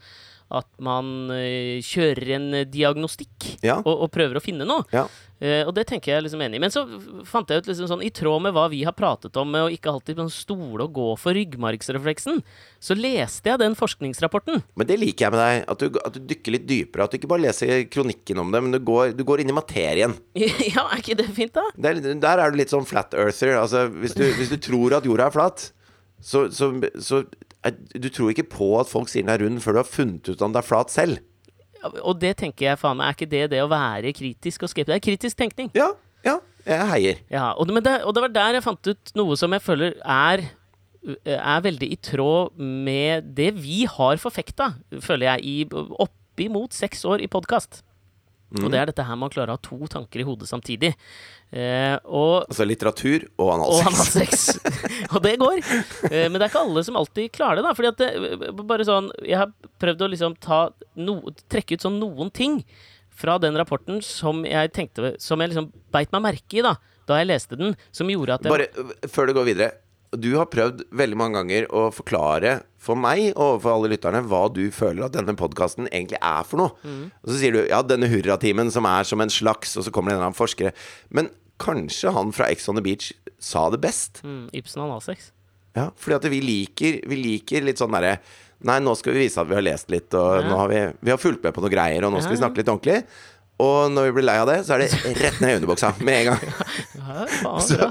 [0.51, 3.79] at man eh, kjører en diagnostikk Ja.
[3.85, 4.87] og, og prøver å finne noe.
[4.95, 5.07] Ja.
[5.41, 6.61] Uh, og det tenker jeg liksom enig i.
[6.61, 6.83] Men så
[7.25, 9.71] fant jeg ut liksom sånn, i tråd med hva vi har pratet om, med å
[9.73, 12.43] ikke alltid sånn stole og gå for ryggmargsrefleksen,
[12.77, 14.61] så leste jeg den forskningsrapporten.
[14.77, 15.63] Men det liker jeg med deg.
[15.73, 17.07] At du, at du dykker litt dypere.
[17.07, 19.57] At du ikke bare leser kronikken om det, men du går, du går inn i
[19.57, 20.19] materien.
[20.75, 21.65] ja, er ikke det fint, da?
[21.73, 23.57] Det er, der er du litt sånn flat earther.
[23.63, 25.71] Altså, hvis du, hvis du tror at jorda er flat,
[26.21, 27.25] så, så, så
[27.93, 30.41] Du tror ikke på at folk sier den er rund før du har funnet ut
[30.41, 31.19] om den er flat selv.
[32.05, 34.93] Og det tenker jeg faen meg, er ikke det det å være kritisk og skeptisk?
[34.93, 35.71] Det er kritisk tenkning.
[35.77, 35.91] Ja,
[36.27, 37.21] ja, jeg heier.
[37.33, 39.65] Ja, og det, men det, og det var der jeg fant ut noe som jeg
[39.65, 40.49] føler er
[41.25, 47.25] er veldig i tråd med det vi har forfekta, føler jeg, i oppimot seks år
[47.25, 47.81] i podkast.
[48.59, 50.91] Og det er dette her med å klare å ha to tanker i hodet samtidig.
[51.55, 53.87] Eh, og Altså litteratur og og analsex.
[53.87, 54.45] analsex.
[55.15, 55.59] og det går.
[56.11, 57.67] Eh, men det er ikke alle som alltid klarer det.
[57.69, 60.61] da Fordi at det, bare sånn Jeg har prøvd å liksom ta
[60.99, 61.21] no,
[61.51, 62.61] trekke ut sånn noen ting
[63.21, 66.77] fra den rapporten som jeg tenkte Som jeg liksom beit meg merke i da
[67.11, 69.71] Da jeg leste den, som gjorde at jeg Bare øh, før du går videre.
[70.11, 74.49] Du har prøvd veldig mange ganger å forklare for meg og for alle lytterne hva
[74.51, 76.73] du føler at denne podkasten egentlig er for noe.
[76.83, 77.05] Mm.
[77.23, 80.11] Og så sier du ja, denne hurratimen som er som en slags, og så kommer
[80.11, 80.73] det en eller annen forskere.
[81.15, 81.31] Men
[81.63, 84.23] kanskje han fra Ex on the Beach sa det best?
[84.27, 85.31] mm, Ibsen analsex.
[85.77, 88.17] Ja, fordi at vi liker, vi liker litt sånn derre
[88.67, 90.49] Nei, nå skal vi vise at vi har lest litt, og Ja.
[90.51, 92.59] nå har vi, vi har fulgt med på noen greier, og nå skal vi snakke
[92.61, 92.99] litt ordentlig.
[93.63, 96.19] Og når vi blir lei av det, så er det rett ned i underbuksa med
[96.19, 96.43] en gang.
[97.01, 97.89] Ja, faen, Så.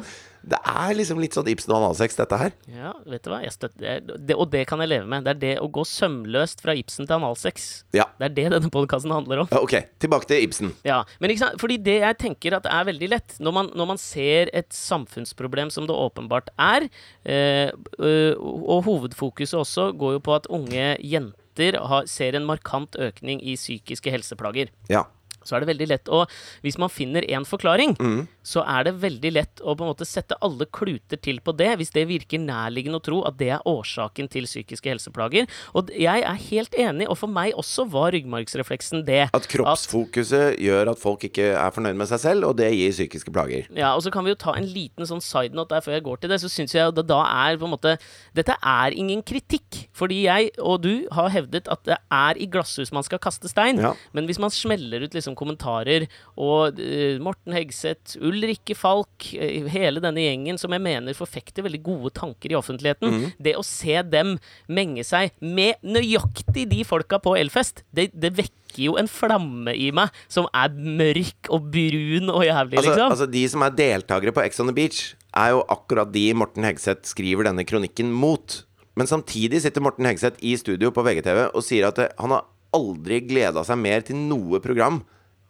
[0.50, 2.52] Det er liksom litt sånn Ibsen og analsex, dette her.
[2.74, 3.40] ja, vet du hva?
[3.46, 5.24] Jeg støtter det, Og det kan jeg leve med.
[5.28, 7.84] Det er det å gå sømløst fra Ibsen til analsex.
[7.94, 8.08] Ja.
[8.18, 9.50] Det er det denne podkasten handler om.
[9.54, 10.74] ja ok, tilbake til Ibsen.
[10.88, 11.60] Ja, men ikke sant?
[11.62, 15.70] Fordi det jeg tenker at er veldig lett, når man, når man ser et samfunnsproblem
[15.72, 16.90] som det åpenbart er,
[17.30, 23.42] øh, og hovedfokuset også går jo på at unge jenter har, ser en markant økning
[23.44, 24.70] i psykiske helseplager.
[24.90, 25.06] Ja.
[25.44, 26.26] Så er det veldig lett å
[26.62, 28.28] Hvis man finner én forklaring, Mm.
[28.50, 31.70] Så er det veldig lett å på en måte sette alle kluter til på det,
[31.80, 35.50] hvis det virker nærliggende å tro at det er årsaken til psykiske helseplager.
[35.78, 39.28] Og jeg er helt enig, og for meg også var ryggmargsrefleksen det.
[39.36, 43.34] At kroppsfokuset gjør at folk ikke er fornøyd med seg selv, og det gir psykiske
[43.36, 43.70] plager.
[43.78, 46.06] Ja, og så kan vi jo ta en liten sånn side note der før jeg
[46.08, 46.42] går til det.
[46.42, 47.96] Så syns jeg det da er på en måte
[48.36, 49.86] Dette er ingen kritikk.
[49.96, 53.82] Fordi jeg og du har hevdet at det er i glasshus man skal kaste stein.
[53.82, 53.94] Ja.
[54.16, 56.08] Men hvis man smeller ut liksom kommentarer,
[56.40, 59.30] og uh, Morten Hegseth, Ulrikke Falk,
[59.76, 64.00] hele denne gjengen som jeg mener forfekter veldig gode tanker i offentligheten, det å se
[64.08, 64.38] dem
[64.72, 69.90] menge seg med nøyaktig de folka på Elfest, det, det vekker jo en flamme i
[69.96, 73.12] meg som er mørk og brun og jævlig, Altså, liksom.
[73.16, 75.02] altså De som er deltakere på Ex on the Beach,
[75.36, 78.62] er jo akkurat de Morten Hegseth skriver denne kronikken mot.
[78.98, 83.22] Men samtidig sitter Morten Hegseth i studio på VGTV og sier at han har aldri
[83.26, 85.02] gleda seg mer til noe program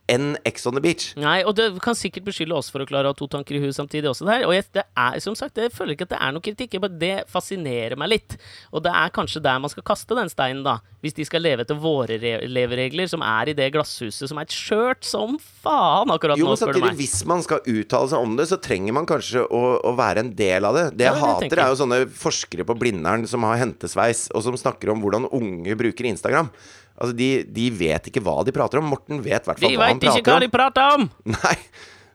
[0.09, 1.11] enn Ex on the Beach.
[1.21, 3.61] Nei, og du kan sikkert beskylde oss for å klare å ha to tanker i
[3.63, 4.47] huet samtidig også der.
[4.49, 6.79] Og jeg, det er, som sagt, jeg føler ikke at det er noe kritikk.
[6.81, 8.37] bare- Det fascinerer meg litt.
[8.73, 10.79] Og det er kanskje der man skal kaste den steinen, da.
[11.03, 14.55] Hvis de skal leve etter våre leveregler, som er i det glasshuset som er et
[14.55, 16.97] skjørt som faen akkurat Jo, nå, spør du meg.
[16.99, 20.33] hvis man skal uttale seg om det, så trenger man kanskje å, å være en
[20.35, 20.85] del av det.
[20.97, 24.43] Det jeg Ja, det hater, er jo sånne forskere på Blindern som har hentesveis, og
[24.43, 26.51] som snakker om hvordan unge bruker Instagram.
[26.99, 28.89] Altså, de, de vet ikke hva de prater om.
[28.91, 31.07] Morten vet i hvert fall De hva han veit ikke hva de prater om!
[31.37, 31.55] Nei.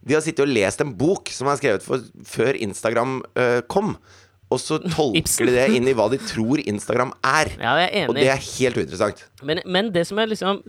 [0.04, 3.94] De har sittet og lest en bok som er skrevet for, før Instagram uh, kom.
[4.52, 7.50] Og så tolker de det inn i hva de tror Instagram er.
[7.56, 8.26] Ja, jeg er Og enig.
[8.26, 9.22] det er helt uinteressant.
[9.42, 10.60] Men, men det som jeg liksom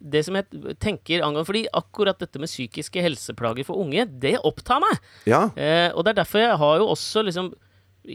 [0.00, 4.80] Det som jeg tenker angående Fordi akkurat dette med psykiske helseplager for unge, det opptar
[4.82, 4.98] meg.
[5.28, 5.44] Ja.
[5.54, 7.52] Eh, og det er derfor jeg har jo også liksom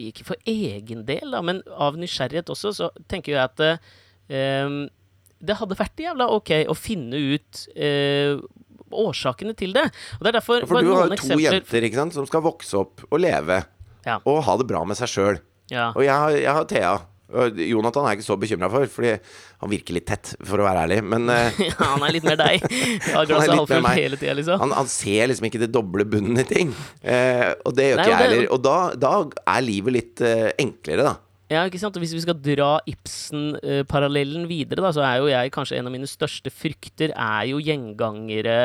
[0.09, 3.65] Ikke for egen del, da, men av nysgjerrighet også, så tenker jeg at
[4.33, 4.79] eh,
[5.39, 8.37] det hadde vært jævla ok å finne ut eh,
[8.95, 9.87] årsakene til det.
[10.19, 12.45] Og det er derfor For du har jo to eksempler- jenter ikke sant, som skal
[12.45, 13.63] vokse opp og leve.
[14.05, 14.19] Ja.
[14.23, 15.41] Og ha det bra med seg sjøl.
[15.73, 15.91] Ja.
[15.95, 16.95] Og jeg har, jeg har Thea.
[17.25, 20.83] Jonathan er jeg ikke så bekymra for, Fordi han virker litt tett, for å være
[20.85, 20.99] ærlig.
[21.09, 22.65] Men uh, Ja, han er litt mer deg.
[23.09, 24.61] Ja, Han hele tida, liksom.
[24.61, 26.73] han, han ser liksom ikke det doble bunnen i ting.
[27.01, 28.47] Uh, og det gjør Nei, ikke jeg heller.
[28.53, 29.13] Og da, da
[29.57, 31.15] er livet litt uh, enklere, da.
[31.51, 31.97] Ja, ikke sant?
[31.97, 35.93] Og hvis vi skal dra Ibsen-parallellen videre, da, så er jo jeg kanskje en av
[35.93, 38.57] mine største frykter er jo gjengangere.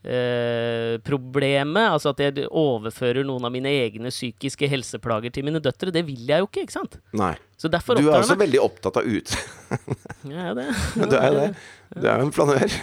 [0.00, 5.92] Eh, problemet, altså at jeg overfører noen av mine egne psykiske helseplager til mine døtre,
[5.92, 6.96] det vil jeg jo ikke, ikke sant?
[7.12, 7.34] Nei.
[7.60, 8.46] Du er også meg.
[8.46, 9.34] veldig opptatt av ut.
[10.24, 10.70] Ja, det.
[11.10, 11.50] Du er jo det.
[11.96, 12.78] Du er jo en flanør.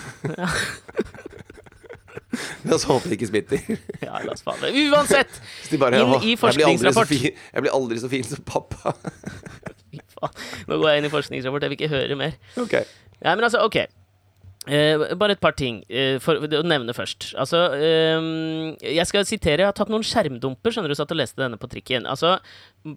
[2.68, 3.62] La oss håpe det ikke smitter.
[4.08, 4.64] Ja, la oss faen.
[4.92, 5.40] Uansett!
[5.82, 6.44] Bare, Inn i forskningsrapport.
[6.44, 8.94] jeg blir aldri så fin- Jeg blir aldri så fin som pappa.
[10.68, 12.38] Nå går jeg inn i forskningsrapport, jeg vil ikke høre mer.
[12.58, 12.74] Ok.
[13.22, 13.78] Ja, men altså, ok.
[14.68, 17.32] Eh, bare et par ting eh, for å nevne først.
[17.40, 18.28] Altså, eh,
[18.84, 20.74] jeg skal sitere Jeg har tatt noen skjermdumper.
[20.74, 22.08] Skjønner du, satt og leste denne på trikken.
[22.10, 22.38] Altså,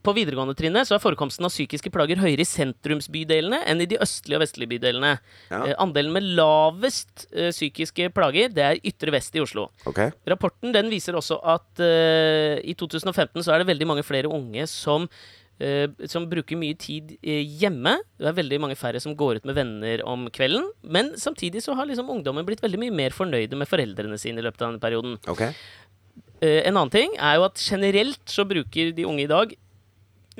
[0.05, 3.99] På videregående trinnet så er forekomsten av psykiske plager høyere i sentrumsbydelene enn i de
[4.03, 5.17] østlige og vestlige bydelene.
[5.51, 5.65] Ja.
[5.65, 9.69] Eh, andelen med lavest eh, psykiske plager, det er ytre vest i Oslo.
[9.89, 10.15] Okay.
[10.31, 14.67] Rapporten den viser også at eh, i 2015 så er det veldig mange flere unge
[14.71, 15.09] som
[16.09, 17.99] som bruker mye tid eh, hjemme.
[18.17, 20.71] Det er veldig mange færre som går ut med venner om kvelden.
[20.83, 24.47] Men samtidig så har liksom ungdommen blitt veldig mye mer fornøyde med foreldrene sine i
[24.47, 25.19] løpet av denne perioden.
[25.29, 25.53] Okay.
[26.41, 29.53] Eh, en annen ting er jo at generelt så bruker de unge i dag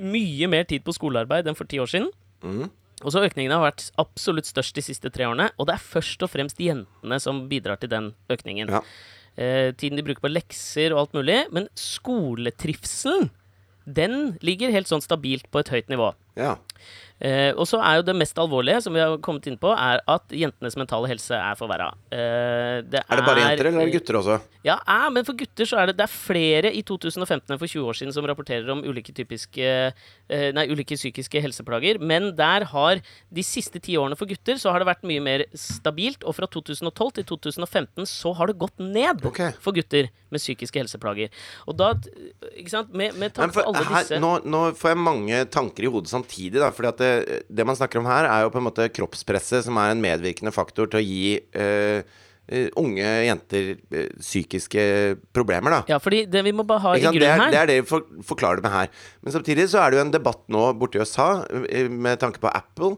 [0.01, 2.09] mye mer tid på skolearbeid enn for ti år siden.
[2.41, 2.71] Mm.
[3.01, 5.51] Og så økningen har vært absolutt størst de siste tre årene.
[5.61, 8.73] Og det er først og fremst jentene som bidrar til den økningen.
[8.73, 8.81] Ja.
[9.41, 11.39] Eh, tiden de bruker på lekser og alt mulig.
[11.55, 13.31] Men skoletrivselen,
[13.97, 16.13] den ligger helt sånn stabilt på et høyt nivå.
[16.41, 16.57] Ja.
[17.21, 20.01] Eh, og så er jo det mest alvorlige, som vi har kommet inn på, er
[20.09, 21.91] at jentenes mentale helse er forverra.
[22.09, 24.39] Eh, det Er det bare jenter, eller er det gutter også?
[24.65, 27.69] ja, eh, men for gutter så er det Det er flere i 2015 enn for
[27.69, 32.01] 20 år siden som rapporterer om ulike typiske eh, Nei, ulike psykiske helseplager.
[32.01, 35.45] Men der har de siste ti årene for gutter så har det vært mye mer
[35.53, 36.25] stabilt.
[36.25, 39.53] Og fra 2012 til 2015 så har det gått ned okay.
[39.61, 41.29] for gutter med psykiske helseplager.
[41.69, 41.93] Og da
[42.57, 42.95] Ikke sant?
[42.97, 46.30] Med, med tanke på alle her, nå, nå får jeg mange tanker i hodet samtidig.
[46.31, 49.65] Da, fordi at det, det man snakker om her, er jo på en måte kroppspresset,
[49.67, 52.03] som er en medvirkende faktor til å gi eh,
[52.51, 54.85] eh, unge jenter eh, psykiske
[55.37, 55.79] problemer.
[55.79, 55.81] Da.
[55.95, 57.89] Ja, fordi det vi må bare ha i grunnen er, her det er det vi
[57.93, 58.93] for, forklarer det med her.
[59.25, 62.43] Men samtidig så er det jo en debatt nå borte i USA eh, med tanke
[62.43, 62.97] på Apple.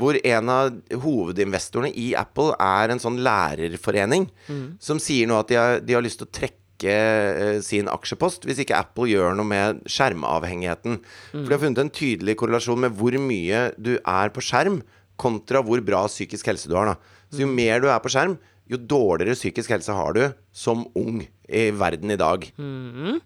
[0.00, 4.28] Hvor en av hovedinvestorene i Apple er en sånn lærerforening.
[4.46, 4.66] Mm.
[4.80, 8.46] Som sier nå at de har, de har lyst til å trekke eh, sin aksjepost
[8.48, 11.00] hvis ikke Apple gjør noe med skjermavhengigheten.
[11.32, 14.80] For de har funnet en tydelig korrelasjon med hvor mye du er på skjerm,
[15.20, 16.94] kontra hvor bra psykisk helse du har.
[16.94, 17.18] Da.
[17.28, 18.38] Så jo mer du er på skjerm,
[18.70, 20.22] jo dårligere psykisk helse har du
[20.54, 22.46] som ung i verden i dag.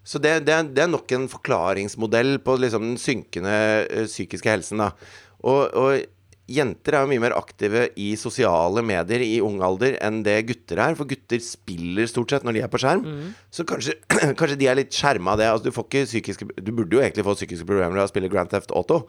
[0.03, 3.53] Så det, det, det er nok en forklaringsmodell på liksom den synkende
[3.85, 4.81] eh, psykiske helsen.
[4.81, 4.91] Da.
[5.45, 6.05] Og, og
[6.51, 10.81] jenter er jo mye mer aktive i sosiale medier i ung alder enn det gutter
[10.83, 10.97] er.
[10.97, 13.05] For gutter spiller stort sett når de er på skjerm.
[13.53, 13.97] Så kanskje,
[14.39, 15.49] kanskje de er litt skjerma av det.
[15.51, 18.29] Altså, du, får ikke psykiske, du burde jo egentlig få psykiske problemer av å spille
[18.31, 19.01] Grand Theft Auto.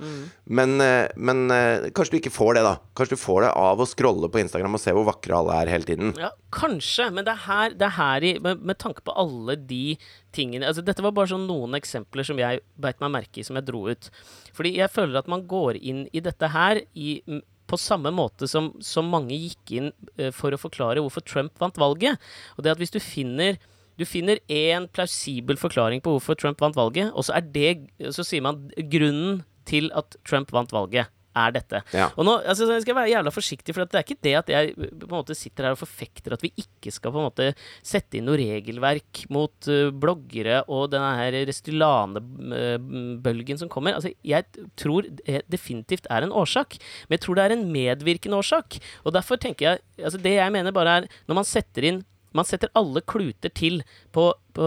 [0.49, 2.76] Men, eh, men eh, kanskje du ikke får det, da.
[2.97, 5.74] Kanskje du får det av å scrolle på Instagram og se hvor vakre alle er
[5.76, 6.14] hele tiden.
[6.20, 9.59] Ja, kanskje, men det er her, det er her i med, med tanke på alle
[9.68, 9.96] de
[10.36, 13.59] tingene altså Dette var bare sånn noen eksempler som jeg beit meg merke i, som
[13.59, 14.09] jeg dro ut.
[14.57, 17.20] Fordi jeg føler at man går inn i dette her i,
[17.66, 19.90] på samme måte som, som mange gikk inn
[20.20, 22.20] uh, for å forklare hvorfor Trump vant valget.
[22.57, 23.61] Og det at hvis du finner
[23.96, 28.26] du finner én plausibel forklaring på hvorfor Trump vant valget, og så er det Så
[28.28, 31.80] sier man grunnen til at Trump vant valget, er dette.
[31.97, 32.09] Ja.
[32.16, 34.64] Og nå altså, jeg skal være jævla forsiktig, for det er ikke det at jeg
[34.76, 37.47] på en måte sitter her og forfekter at vi ikke skal på en måte
[37.87, 43.97] sette inn noe regelverk mot uh, bloggere og denne her Restylane-bølgen som kommer.
[43.97, 44.43] Altså, jeg
[44.78, 46.70] tror det definitivt er en årsak,
[47.07, 48.68] men jeg tror det er en medvirkende årsak.
[49.05, 52.03] Og derfor tenker jeg altså Det jeg mener bare er Når man setter inn
[52.37, 53.82] man setter alle kluter til
[54.12, 54.66] på, på,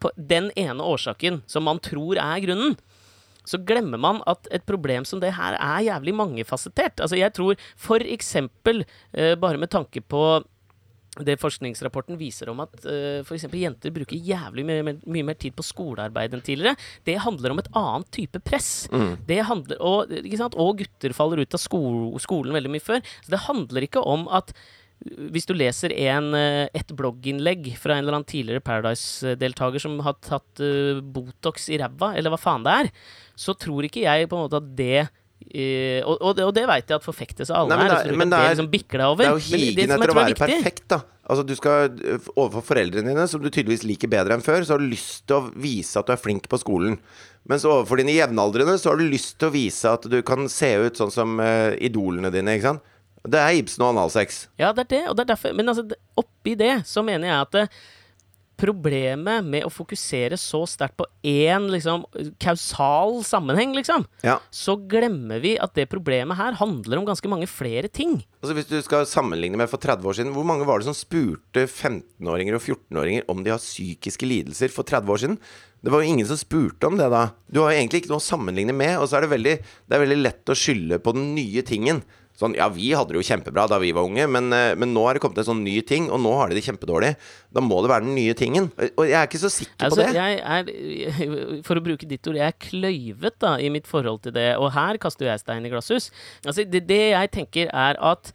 [0.00, 2.76] på den ene årsaken som man tror er grunnen
[3.46, 7.00] så glemmer man at et problem som det her er jævlig mangefasettert.
[7.00, 8.84] Altså jeg tror for eksempel,
[9.14, 10.44] eh, bare med tanke på
[11.24, 13.46] det forskningsrapporten viser om at uh, f.eks.
[13.48, 16.76] jenter bruker jævlig mye, mye mer tid på skolearbeid enn tidligere.
[17.08, 18.70] Det handler om et annet type press.
[19.28, 21.80] Det handler, og, og gutter faller ut av sko
[22.22, 23.00] skolen veldig mye før.
[23.24, 24.52] Så det handler ikke om at
[25.04, 30.16] hvis du leser en, eh, et blogginnlegg fra en eller annen tidligere Paradise-deltaker som har
[30.24, 32.90] tatt eh, Botox i ræva, eller hva faen det er,
[33.36, 35.06] så tror ikke jeg på en måte at det
[35.46, 37.92] Uh, og, og, det- og veit jeg at forfektes av alle Nei, men her.
[37.92, 38.70] det er- så tror jeg men det er- liksom
[39.04, 39.16] over.
[39.22, 40.98] Det er jo higen etter å være perfekt, da.
[41.28, 41.88] Altså du skal
[42.36, 45.36] Overfor foreldrene dine, som du tydeligvis liker bedre enn før, så har du lyst til
[45.36, 46.98] å vise at du er flink på skolen.
[47.46, 50.72] Mens overfor dine jevnaldrende så har du lyst til å vise at du kan se
[50.74, 52.82] ut sånn som uh, idolene dine, ikke sant.
[53.28, 54.46] Det er Ibsen og analsex.
[54.60, 57.40] Ja, det er det, og det er derfor Men altså, oppi det så mener jeg
[57.40, 57.68] at det,
[58.56, 62.06] problemet med å fokusere så sterkt på én liksom,
[62.40, 64.38] kausal sammenheng, liksom, Ja.
[64.50, 68.24] så glemmer vi at det problemet her handler om ganske mange flere ting.
[68.42, 70.94] Altså Hvis du skal sammenligne med for 30 år siden, hvor mange var det som
[70.96, 75.38] spurte 15-åringer og 14-åringer om de har psykiske lidelser for 30 år siden?
[75.84, 77.32] Det var jo ingen som spurte om det da.
[77.52, 79.56] Du har jo egentlig ikke noe å sammenligne med, og så er det veldig,
[79.86, 82.02] det er veldig lett å skylde på den nye tingen.
[82.36, 85.06] Sånn, ja, vi hadde det jo kjempebra da vi var unge, men, eh, men nå
[85.06, 87.14] har det kommet en sånn ny ting, og nå har de det kjempedårlig.
[87.56, 88.68] Da må det være den nye tingen.
[88.76, 90.26] Og jeg er ikke så sikker Altså, på det.
[90.44, 94.50] er, for å bruke ditt ord, jeg er kløyvet da, i mitt forhold til det.
[94.60, 96.10] Og her kaster jeg stein i glasshus.
[96.44, 98.34] Altså, det, det jeg tenker, er at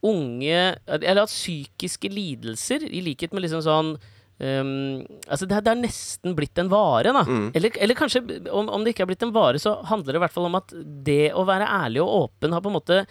[0.00, 3.92] unge Eller at psykiske lidelser, i likhet med liksom sånn
[4.40, 7.26] Um, altså det, det er nesten blitt en vare, da.
[7.52, 10.22] Eller, eller kanskje, om, om det ikke er blitt en vare, så handler det i
[10.22, 10.72] hvert fall om at
[11.04, 13.02] det å være ærlig og åpen har på en måte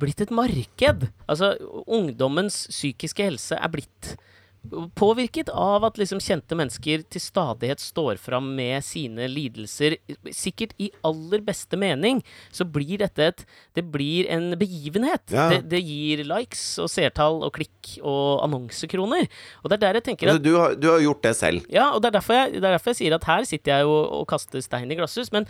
[0.00, 1.08] blitt et marked.
[1.28, 1.54] Altså,
[1.86, 4.14] ungdommens psykiske helse er blitt
[4.96, 9.98] påvirket av at liksom kjente mennesker til stadighet står fram med sine lidelser.
[10.32, 12.22] Sikkert i aller beste mening
[12.54, 13.44] så blir dette et
[13.76, 15.20] Det blir en begivenhet.
[15.28, 15.48] Ja.
[15.50, 19.28] Det, det gir likes og seertall og klikk og annonsekroner.
[19.62, 21.66] Og det er der jeg tenker at Altså, du, har, du har gjort det selv.
[21.68, 23.98] ja, og det er, jeg, det er derfor jeg sier at her sitter jeg jo
[24.22, 25.32] og kaster stein i glasshus.
[25.34, 25.44] Men,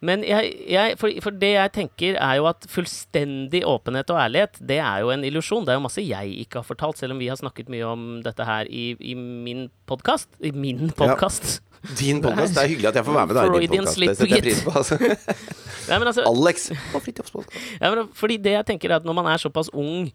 [0.00, 4.56] men jeg, jeg, for, for det jeg tenker, er jo at fullstendig åpenhet og ærlighet,
[4.64, 5.66] det er jo en illusjon.
[5.66, 8.06] Det er jo masse jeg ikke har fortalt, selv om vi har snakket mye om
[8.24, 10.32] dette her i, i min podkast.
[10.40, 11.60] I min podkast.
[12.00, 12.56] Din podkast.
[12.56, 14.00] Det er hyggelig at jeg får være med deg i din podkast.
[14.00, 14.76] Det setter jeg pris på.
[14.80, 14.98] Altså.
[15.90, 17.56] Nei, altså, Alex på Fridtjofs.
[17.80, 20.08] Ja, fordi det jeg tenker er at når man er såpass ung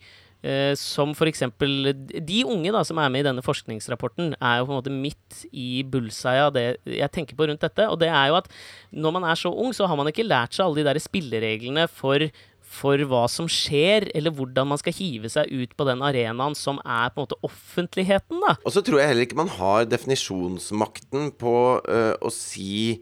[0.78, 4.74] som for eksempel De unge da som er med i denne forskningsrapporten, er jo på
[4.74, 7.88] en måte midt i bullseye av det jeg tenker på rundt dette.
[7.90, 8.52] Og det er jo at
[8.94, 11.88] når man er så ung, så har man ikke lært seg alle de der spillereglene
[11.90, 12.28] for
[12.76, 16.80] for hva som skjer, eller hvordan man skal hive seg ut på den arenaen som
[16.82, 18.56] er på en måte offentligheten, da.
[18.66, 23.02] Og så tror jeg heller ikke man har definisjonsmakten på øh, å si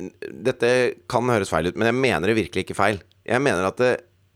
[0.00, 0.70] Dette
[1.10, 2.96] kan høres feil ut, men jeg mener det virkelig ikke feil.
[3.28, 3.90] Jeg mener at det,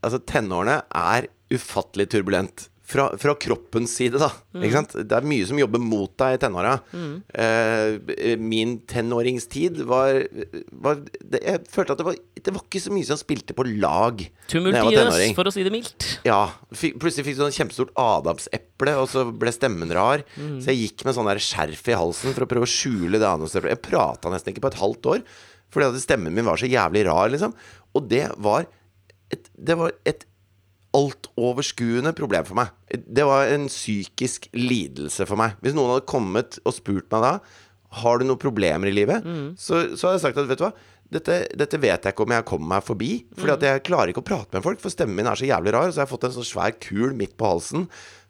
[0.04, 2.68] altså, tenårene er ufattelig turbulent.
[2.84, 4.26] Fra, fra kroppens side, da.
[4.60, 4.92] Ikke sant?
[5.08, 6.74] Det er mye som jobber mot deg i tenåra.
[7.32, 10.18] Eh, min tenåringstid var,
[10.84, 13.64] var det, Jeg følte at det var, det var ikke så mye som spilte på
[13.80, 14.20] lag.
[14.52, 15.32] Tumultiøs, tenåring.
[15.38, 16.10] for å si det mildt.
[16.28, 16.42] Ja.
[16.76, 20.26] Fikk, plutselig fikk du sånn kjempestort adamseple, og så ble stemmen rar.
[20.36, 23.24] Så jeg gikk med sånn der skjerf i halsen for å prøve å skjule det
[23.30, 23.78] adamseplet.
[23.78, 25.24] Jeg prata nesten ikke på et halvt år,
[25.72, 27.56] fordi at stemmen min var så jævlig rar, liksom.
[27.96, 28.68] Og det var
[29.32, 30.28] et, det var et
[30.94, 32.72] altoverskuende problem for meg.
[32.88, 35.56] Det var en psykisk lidelse for meg.
[35.64, 37.36] Hvis noen hadde kommet og spurt meg da
[37.94, 39.22] Har du noen problemer i livet,
[39.54, 40.72] så, så hadde jeg sagt at vet du hva
[41.14, 43.10] dette, dette vet jeg ikke om jeg kommer meg forbi.
[43.38, 45.74] Fordi at jeg klarer ikke å prate med folk, for stemmen min er så jævlig
[45.76, 45.92] rar.
[45.92, 47.84] Så jeg har fått en sånn svær kul midt på halsen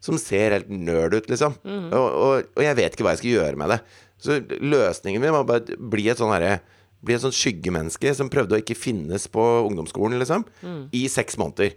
[0.04, 1.54] som ser helt nerd ut, liksom.
[1.64, 3.78] Og, og, og jeg vet ikke hva jeg skal gjøre med det.
[4.20, 6.58] Så løsningen min var bare bli et sånn herre
[7.04, 10.46] bli et sånt skyggemenneske som prøvde å ikke finnes på ungdomsskolen, liksom,
[10.96, 11.74] i seks måneder.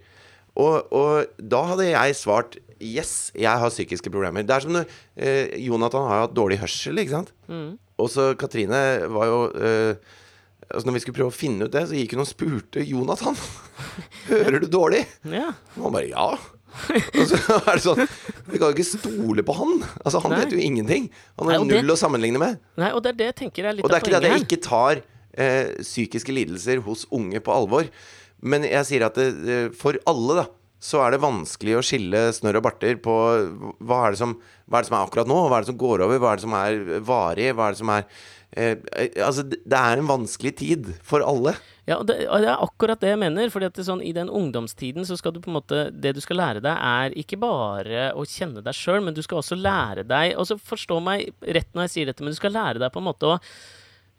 [0.58, 4.44] Og, og da hadde jeg svart Yes, jeg har psykiske problemer.
[4.46, 4.84] Det er som når
[5.18, 7.32] eh, Jonathan har hatt dårlig hørsel, ikke sant?
[7.98, 9.96] Og så Katrine var jo eh,
[10.68, 13.38] Altså Når vi skulle prøve å finne ut det, så gikk hun og spurte Jonathan.
[14.30, 15.06] Hører du dårlig?
[15.32, 15.48] Ja.
[15.78, 16.28] Og han bare ja.
[16.36, 18.02] Og så er det sånn
[18.52, 19.78] Vi kan jo ikke stole på han.
[20.04, 20.42] Altså Han Nei.
[20.44, 21.08] vet jo ingenting.
[21.40, 22.60] Han har null det- å sammenligne med.
[22.78, 24.30] Nei, og det er det jeg tenker er litt Og det er ikke det at
[24.36, 25.02] jeg ikke tar
[25.34, 27.90] eh, psykiske lidelser hos unge på alvor.
[28.50, 30.48] Men jeg sier at det, for alle, da,
[30.84, 33.14] så er det vanskelig å skille snørr og barter på
[33.82, 34.36] hva er, som,
[34.70, 36.40] hva er det som er akkurat nå, hva er det som går over, hva er
[36.40, 38.06] det som er varig, hva er det som er
[38.54, 38.76] eh,
[39.26, 41.56] Altså, det er en vanskelig tid for alle.
[41.88, 43.50] Ja, og det, og det er akkurat det jeg mener.
[43.50, 46.42] fordi at sånn, I den ungdomstiden så skal du på en måte Det du skal
[46.42, 50.36] lære deg, er ikke bare å kjenne deg sjøl, men du skal også lære deg
[50.38, 53.02] Og så forstå meg rett når jeg sier dette, men du skal lære deg på
[53.02, 53.40] en måte å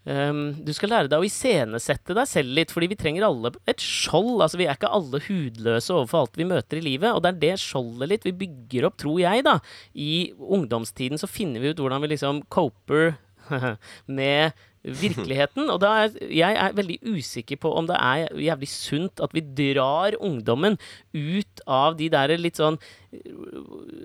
[0.06, 3.82] ehm, du skal lære deg å iscenesette deg selv litt, fordi vi trenger alle et
[3.82, 4.38] skjold.
[4.44, 7.42] Altså, vi er ikke alle hudløse overfor alt vi møter i livet, og det er
[7.46, 9.58] det skjoldet litt vi bygger opp, tror jeg, da.
[9.94, 13.16] I ungdomstiden så finner vi ut hvordan vi liksom coper
[14.20, 15.70] med virkeligheten.
[15.72, 20.16] Og er jeg er veldig usikker på om det er jævlig sunt at vi drar
[20.20, 20.78] ungdommen
[21.12, 22.78] ut av de der litt sånn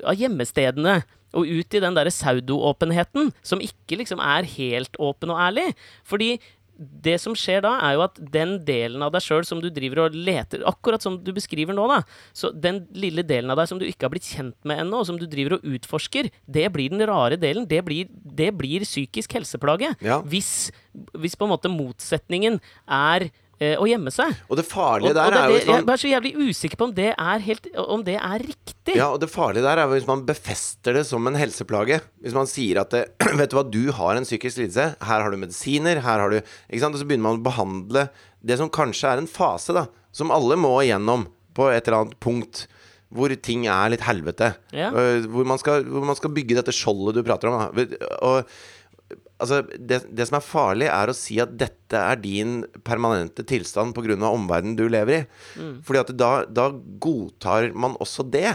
[0.07, 1.01] Av gjemmestedene.
[1.33, 5.71] Og ut i den derre pseudo-åpenheten, som ikke liksom er helt åpen og ærlig.
[6.05, 6.35] Fordi
[6.73, 10.03] det som skjer da, er jo at den delen av deg sjøl som du driver
[10.07, 11.99] og leter Akkurat som du beskriver nå, da.
[12.35, 15.07] Så den lille delen av deg som du ikke har blitt kjent med ennå, og
[15.09, 17.67] som du driver og utforsker, det blir den rare delen.
[17.69, 19.93] Det blir, det blir psykisk helseplage.
[20.03, 20.19] Ja.
[20.25, 20.71] Hvis,
[21.13, 22.59] hvis på en måte motsetningen
[22.89, 23.29] er
[23.79, 24.33] å gjemme seg.
[24.49, 26.33] Og det farlige Og, og der det, er jo hvis man jeg er så jævlig
[26.49, 28.95] usikker på om det er, helt, om det er riktig.
[28.97, 32.01] Ja, og det farlige der er jo hvis man befester det som en helseplage.
[32.23, 33.03] Hvis man sier at det,
[33.39, 34.89] Vet du hva, du har en psykisk lidelse.
[35.07, 36.01] Her har du medisiner.
[36.03, 36.97] Her har du Ikke sant?
[36.97, 38.07] Og så begynner man å behandle
[38.43, 39.87] det som kanskje er en fase, da.
[40.13, 42.65] Som alle må igjennom på et eller annet punkt.
[43.13, 44.55] Hvor ting er litt helvete.
[44.73, 44.89] Ja.
[44.89, 47.59] Øh, Hvor, man skal, hvor man skal bygge dette skjoldet du prater om.
[47.61, 47.85] Da.
[48.25, 48.55] Og
[49.41, 53.95] Altså, det, det som er farlig, er å si at dette er din permanente tilstand
[53.95, 54.15] pga.
[54.29, 55.23] omverdenen du lever i.
[55.59, 55.73] Mm.
[55.83, 56.69] Fordi at da, da
[57.03, 58.53] godtar man også det.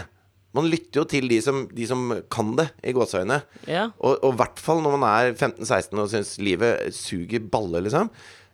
[0.57, 3.41] Man lytter jo til de som, de som kan det, i gåseøyne.
[3.69, 3.89] Ja.
[3.99, 8.09] Og og i hvert fall når man er 15-16 og syns livet suger balle, liksom.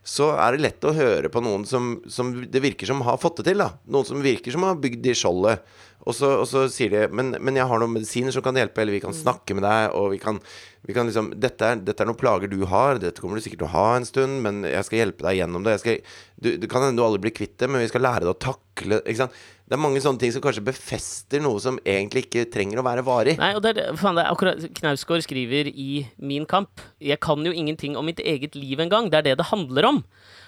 [0.05, 3.39] Så er det lett å høre på noen som, som det virker som har fått
[3.39, 3.63] det til.
[3.63, 5.63] da Noen som virker som har bygd i skjoldet.
[6.05, 8.77] Og så, og så sier de men, 'Men jeg har noen medisiner som kan hjelpe',
[8.81, 10.39] eller 'vi kan snakke med deg', og vi kan,
[10.85, 13.65] vi kan liksom dette er, 'Dette er noen plager du har, dette kommer du sikkert
[13.65, 15.75] til å ha en stund, men jeg skal hjelpe deg gjennom det'.
[15.75, 15.97] Jeg skal,
[16.37, 18.39] du, du, kan hende du aldri blir kvitt det, men vi skal lære deg å
[18.39, 19.35] takle Ikke sant?
[19.65, 23.01] Det er mange sånne ting som kanskje befester noe som egentlig ikke trenger å være
[23.01, 23.33] varig.
[23.41, 27.41] Nei, og det er, faen, det er akkurat Knausgård skriver i Min kamp Jeg kan
[27.41, 29.09] jo ingenting om mitt eget liv engang.
[29.09, 30.03] Det er det det handler om.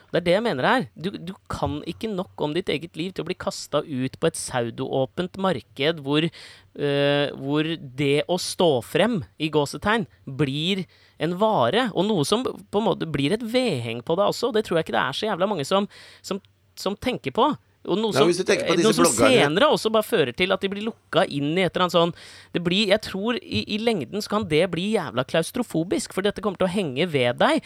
[0.07, 0.85] Det er det jeg mener her.
[0.95, 4.29] Du, du kan ikke nok om ditt eget liv til å bli kasta ut på
[4.29, 10.07] et pseudoåpent marked hvor, uh, hvor det å stå frem, i gåsetegn,
[10.39, 10.85] blir
[11.23, 11.89] en vare.
[11.93, 14.49] Og noe som på en måte blir et vedheng på deg også.
[14.51, 15.89] og Det tror jeg ikke det er så jævla mange som,
[16.23, 16.39] som,
[16.79, 17.51] som tenker på.
[17.87, 21.23] Og noe som, eh, noe som senere også bare fører til at de blir lukka
[21.23, 22.15] inn i et eller annet sånn
[22.55, 26.43] det blir, Jeg tror i, i lengden så kan det bli jævla klaustrofobisk, for dette
[26.43, 27.63] kommer til å henge ved deg.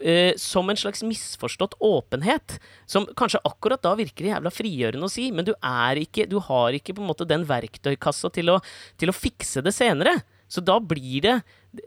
[0.00, 2.58] Eh, som en slags misforstått åpenhet.
[2.86, 6.76] Som kanskje akkurat da virker jævla frigjørende å si, men du er ikke Du har
[6.76, 8.60] ikke på en måte den verktøykassa til å,
[9.00, 10.18] til å fikse det senere.
[10.48, 11.34] Så da blir det,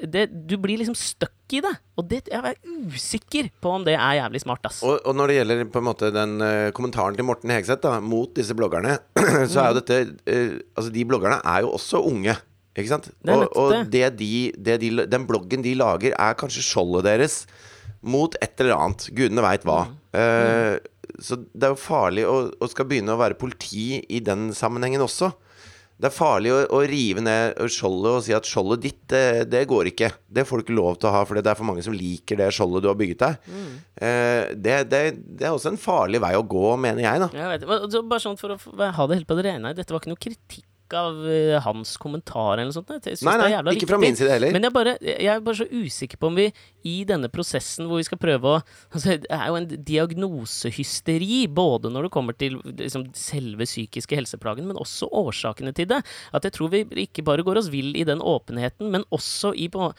[0.01, 1.71] det Du blir liksom stuck i det.
[1.95, 2.57] Og det, jeg er
[2.91, 4.81] usikker på om det er jævlig smart, ass.
[4.83, 7.97] Og, og når det gjelder på en måte den uh, kommentaren til Morten Hegseth da,
[8.03, 8.97] mot disse bloggerne,
[9.51, 12.35] så er jo dette uh, Altså, de bloggerne er jo også unge.
[12.77, 13.07] Ikke sant?
[13.25, 17.39] Det og og det de, det de, den bloggen de lager, er kanskje skjoldet deres
[18.09, 19.09] mot et eller annet.
[19.15, 19.81] Gudene veit hva.
[20.17, 20.77] Eh,
[21.23, 25.03] så det er jo farlig å, å skal begynne å være politi i den sammenhengen
[25.05, 25.31] også.
[25.97, 29.63] Det er farlig å, å rive ned skjoldet og si at skjoldet ditt, det, det
[29.69, 30.11] går ikke.
[30.29, 32.37] Det får du ikke lov til å ha, for det er for mange som liker
[32.37, 33.49] det skjoldet du har bygget deg.
[33.97, 35.01] Eh, det, det,
[35.39, 37.31] det er også en farlig vei å gå, mener jeg, da.
[37.33, 40.03] Jeg vet, bare sånn for å ha det helt på det rene her, dette var
[40.03, 42.91] ikke noe kritikk av eh, hans kommentar eller noe sånt.
[42.95, 44.53] Jeg synes Nei, det er nei, jævla ikke fra min side heller.
[44.55, 46.47] Men jeg, bare, jeg er bare så usikker på om vi
[46.87, 48.59] i denne prosessen hvor vi skal prøve å
[48.93, 54.69] altså, Det er jo en diagnosehysteri både når det kommer til liksom, selve psykiske helseplagen,
[54.69, 56.03] men også årsakene til det.
[56.35, 59.67] At jeg tror vi ikke bare går oss vill i den åpenheten, men også i
[59.73, 59.91] på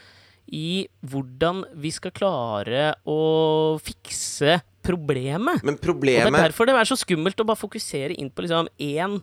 [0.49, 5.63] i hvordan vi skal klare å fikse problemet.
[5.65, 8.69] Men Og det er derfor det er så skummelt å bare fokusere inn på liksom
[8.79, 9.19] én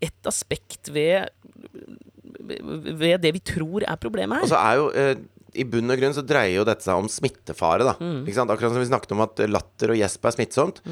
[0.00, 1.28] ett aspekt ved,
[2.40, 4.50] ved det vi tror er problemet her.
[4.50, 5.12] Så er jo eh,
[5.60, 7.94] I bunn og grunn så dreier jo dette seg om smittefare, da.
[8.00, 8.22] Mm.
[8.24, 8.52] Ikke sant?
[8.54, 10.82] Akkurat som vi snakket om at latter og gjesp er smittsomt,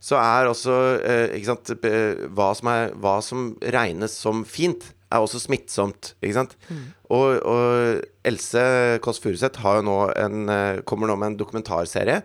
[0.00, 4.92] så er også eh, ikke sant, eh, hva, som er, hva som regnes som fint,
[5.12, 6.14] er også smittsomt.
[6.24, 6.56] Ikke sant?
[6.66, 6.80] Mm.
[7.14, 8.64] Og, og Else
[9.04, 12.22] Kåss Furuseth eh, kommer nå med en dokumentarserie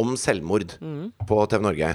[0.00, 1.10] om selvmord Mm.
[1.28, 1.90] på TV Norge.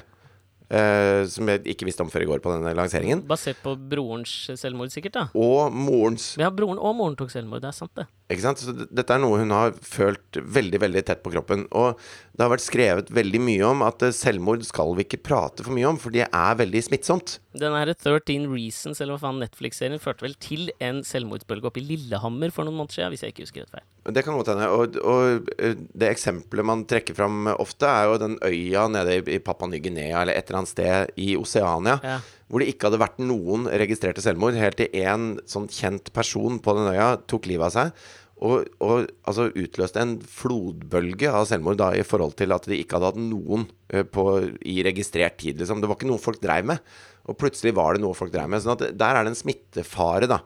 [0.70, 3.24] Eh, som jeg ikke visste om før i går på denne lanseringen.
[3.28, 5.18] Basert på brorens selvmord, sikkert.
[5.18, 7.63] da Og morens Ja, broren og moren tok selvmord.
[7.63, 8.07] Det er sant, det.
[8.34, 8.61] Ikke sant?
[8.63, 11.65] Så dette er noe hun har følt veldig veldig tett på kroppen.
[11.72, 11.95] Og
[12.36, 15.76] det har vært skrevet veldig mye om at eh, selvmord skal vi ikke prate for
[15.76, 17.39] mye om, for det er veldig smittsomt.
[17.62, 21.86] Den her 13 Reasons, eller hva faen Netflix-serien, førte vel til en selvmordsbølge oppe i
[21.88, 23.88] Lillehammer for noen måneder siden, hvis jeg ikke husker rett feil.
[24.18, 24.68] Det kan godt hende.
[24.72, 25.49] Og, og
[25.97, 30.22] det eksempelet man trekker fram ofte, er jo den øya nede i, i Papua Ny-Guinea
[30.22, 31.97] eller et eller annet sted i Oseania.
[32.05, 32.22] Ja.
[32.47, 36.78] Hvor det ikke hadde vært noen registrerte selvmord, helt til én sånn kjent person på
[36.78, 38.08] den øya tok livet av seg.
[38.38, 42.97] Og, og altså utløste en flodbølge av selvmord da, i forhold til at de ikke
[42.97, 44.28] hadde hatt noen eh, på,
[44.62, 45.58] i registrert tid.
[45.58, 45.82] Liksom.
[45.82, 46.84] Det var ikke noe folk dreiv med.
[47.28, 48.63] Og plutselig var det noe folk drev med.
[48.63, 50.41] sånn at der er det en smittefare, da.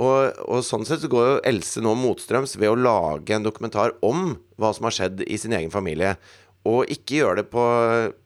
[0.00, 3.96] Og, og sånn sett så går jo Else nå motstrøms ved å lage en dokumentar
[4.06, 6.14] om hva som har skjedd i sin egen familie.
[6.68, 7.64] Og ikke gjøre det på,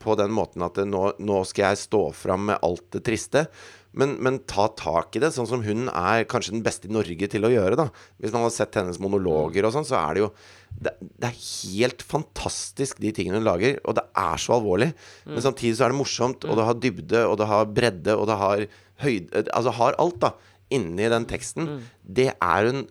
[0.02, 3.46] på den måten at nå, nå skal jeg stå fram med alt det triste.
[3.94, 7.28] Men, men ta tak i det, sånn som hun er kanskje den beste i Norge
[7.30, 7.78] til å gjøre.
[7.78, 7.88] da
[8.22, 10.30] Hvis man har sett hennes monologer og sånn, så er det jo
[10.74, 10.92] det,
[11.22, 13.78] det er helt fantastisk, de tingene hun lager.
[13.86, 14.90] Og det er så alvorlig.
[15.28, 18.26] Men samtidig så er det morsomt, og det har dybde, og det har bredde, og
[18.30, 18.64] det har
[19.04, 20.34] høyde Altså har alt, da,
[20.74, 21.70] inni den teksten.
[22.02, 22.84] Det er hun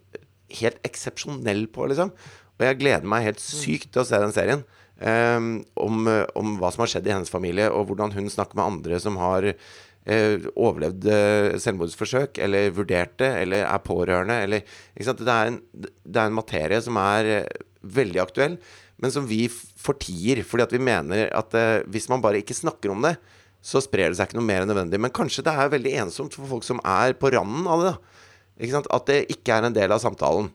[0.53, 2.13] helt eksepsjonell på, liksom.
[2.59, 4.63] Og jeg gleder meg helt sykt til å se den serien.
[5.03, 6.05] Um, om,
[6.37, 9.17] om hva som har skjedd i hennes familie, og hvordan hun snakker med andre som
[9.19, 9.49] har
[10.03, 14.65] overlevd eh, selvmordsforsøk, eller vurderte, eller er pårørende, eller?
[14.97, 18.57] Det, er en, det er en materie som er eh, veldig aktuell,
[18.99, 22.91] men som vi fortier, fordi at vi mener at eh, hvis man bare ikke snakker
[22.91, 23.15] om det,
[23.63, 24.99] så sprer det seg ikke noe mer enn nødvendig.
[24.99, 27.93] Men kanskje det er veldig ensomt for folk som er på randen av det.
[28.91, 30.49] At det ikke er en del av samtalen.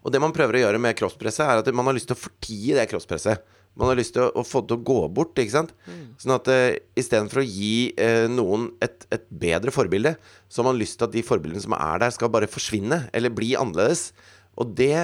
[0.00, 2.22] Og det man prøver å gjøre med kroppspresset, er at man har lyst til å
[2.22, 3.44] fortie det kroppspresset.
[3.76, 5.36] Man har lyst til å, å få det til å gå bort.
[5.36, 5.74] ikke sant?
[6.22, 10.14] Sånn at uh, istedenfor å gi uh, noen et, et bedre forbilde,
[10.48, 13.02] så har man lyst til at de forbildene som er der, skal bare forsvinne.
[13.16, 14.08] Eller bli annerledes.
[14.56, 14.96] Og det,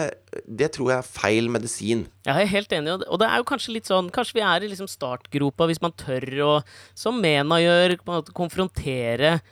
[0.49, 2.07] det tror jeg er feil medisin.
[2.25, 4.71] Jeg er helt enig, og det- er jo kanskje litt sånn Kanskje vi er i
[4.73, 6.55] liksom startgropa hvis man tør å,
[6.97, 7.99] som Mena gjør,
[8.33, 9.43] konfrontere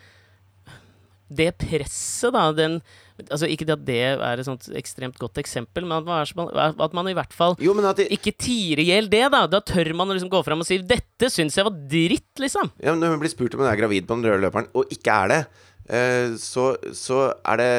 [1.30, 2.48] det presset, da.
[2.56, 2.80] Den
[3.28, 6.96] Altså ikke at det er et sånt ekstremt godt eksempel, men at man, er, at
[6.96, 9.44] man i hvert fall Jo, de, ikke tier i hjel det, da.
[9.50, 12.72] Da tør man liksom gå fram og si 'Dette syns jeg var dritt', liksom.
[12.82, 14.90] Ja, men Når hun blir spurt om hun er gravid på den røde løperen, og
[14.94, 15.42] ikke er det,
[15.90, 17.72] eh, så, så er det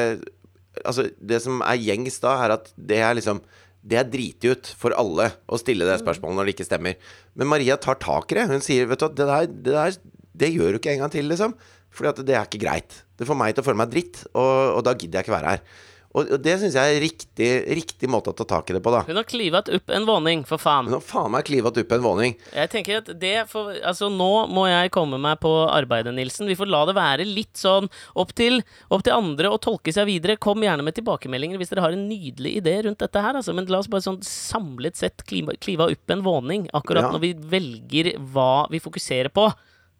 [0.88, 3.42] Altså, det som er gjengs da, er at det er liksom
[3.84, 6.94] Det er driti ut for alle å stille det spørsmålet når det ikke stemmer.
[7.34, 8.46] Men Maria tar tak i det.
[8.46, 9.96] Hun sier vet du, det der, det der
[10.38, 11.54] det gjør du ikke en gang til, liksom.
[11.92, 13.02] Fordi at det er ikke greit.
[13.18, 15.56] Det får meg til å føle meg dritt, og, og da gidder jeg ikke være
[15.56, 15.64] her.
[16.12, 19.00] Og, det syns jeg er riktig, riktig måte å ta tak i det på, da.
[19.08, 20.90] Hun har klivet opp en våning, for faen.
[20.90, 22.36] Hun har faen meg klivet opp en våning.
[22.52, 26.50] Jeg tenker at det for, Altså, nå må jeg komme meg på arbeidet, Nilsen.
[26.50, 27.88] Vi får la det være litt sånn
[28.20, 28.60] opp til,
[28.92, 30.36] opp til andre å tolke seg videre.
[30.36, 33.56] Kom gjerne med tilbakemeldinger hvis dere har en nydelig idé rundt dette her, altså.
[33.56, 37.12] Men la oss bare sånn samlet sett klive opp en våning, akkurat Ja.
[37.16, 39.48] når vi velger hva vi fokuserer på.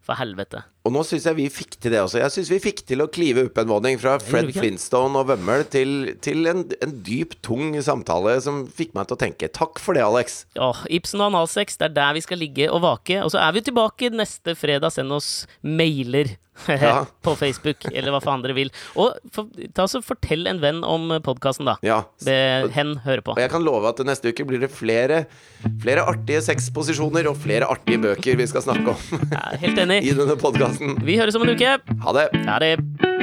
[0.03, 0.59] For helvete.
[0.83, 2.19] Og nå syns jeg vi fikk til det også.
[2.19, 4.51] Jeg syns vi fikk til å klive opp en våning fra Fred.
[4.51, 5.93] Flintstone og Vømmøl til,
[6.23, 9.47] til en, en dyp, tung samtale som fikk meg til å tenke.
[9.55, 10.41] Takk for det, Alex.
[10.59, 13.21] Ja, Ibsen og analsex, det er der vi skal ligge og vake.
[13.23, 14.91] Og så er vi tilbake neste fredag.
[14.91, 15.31] Send oss
[15.63, 16.35] mailer
[16.67, 17.05] Ja.
[17.25, 18.71] på Facebook, eller hva faen dere vil.
[18.99, 21.77] Og for, ta så fortell en venn om podkasten, da.
[21.85, 22.03] Ja.
[22.25, 22.37] Be
[22.75, 23.35] hen høre på.
[23.37, 25.23] Og jeg kan love at neste uke blir det flere,
[25.83, 29.23] flere artige sexposisjoner og flere artige bøker vi skal snakke om
[29.53, 30.03] er helt enig.
[30.09, 30.97] i denne podkasten.
[31.05, 31.77] Vi høres om en uke.
[32.05, 32.29] Ha det.
[32.47, 33.22] Ha det.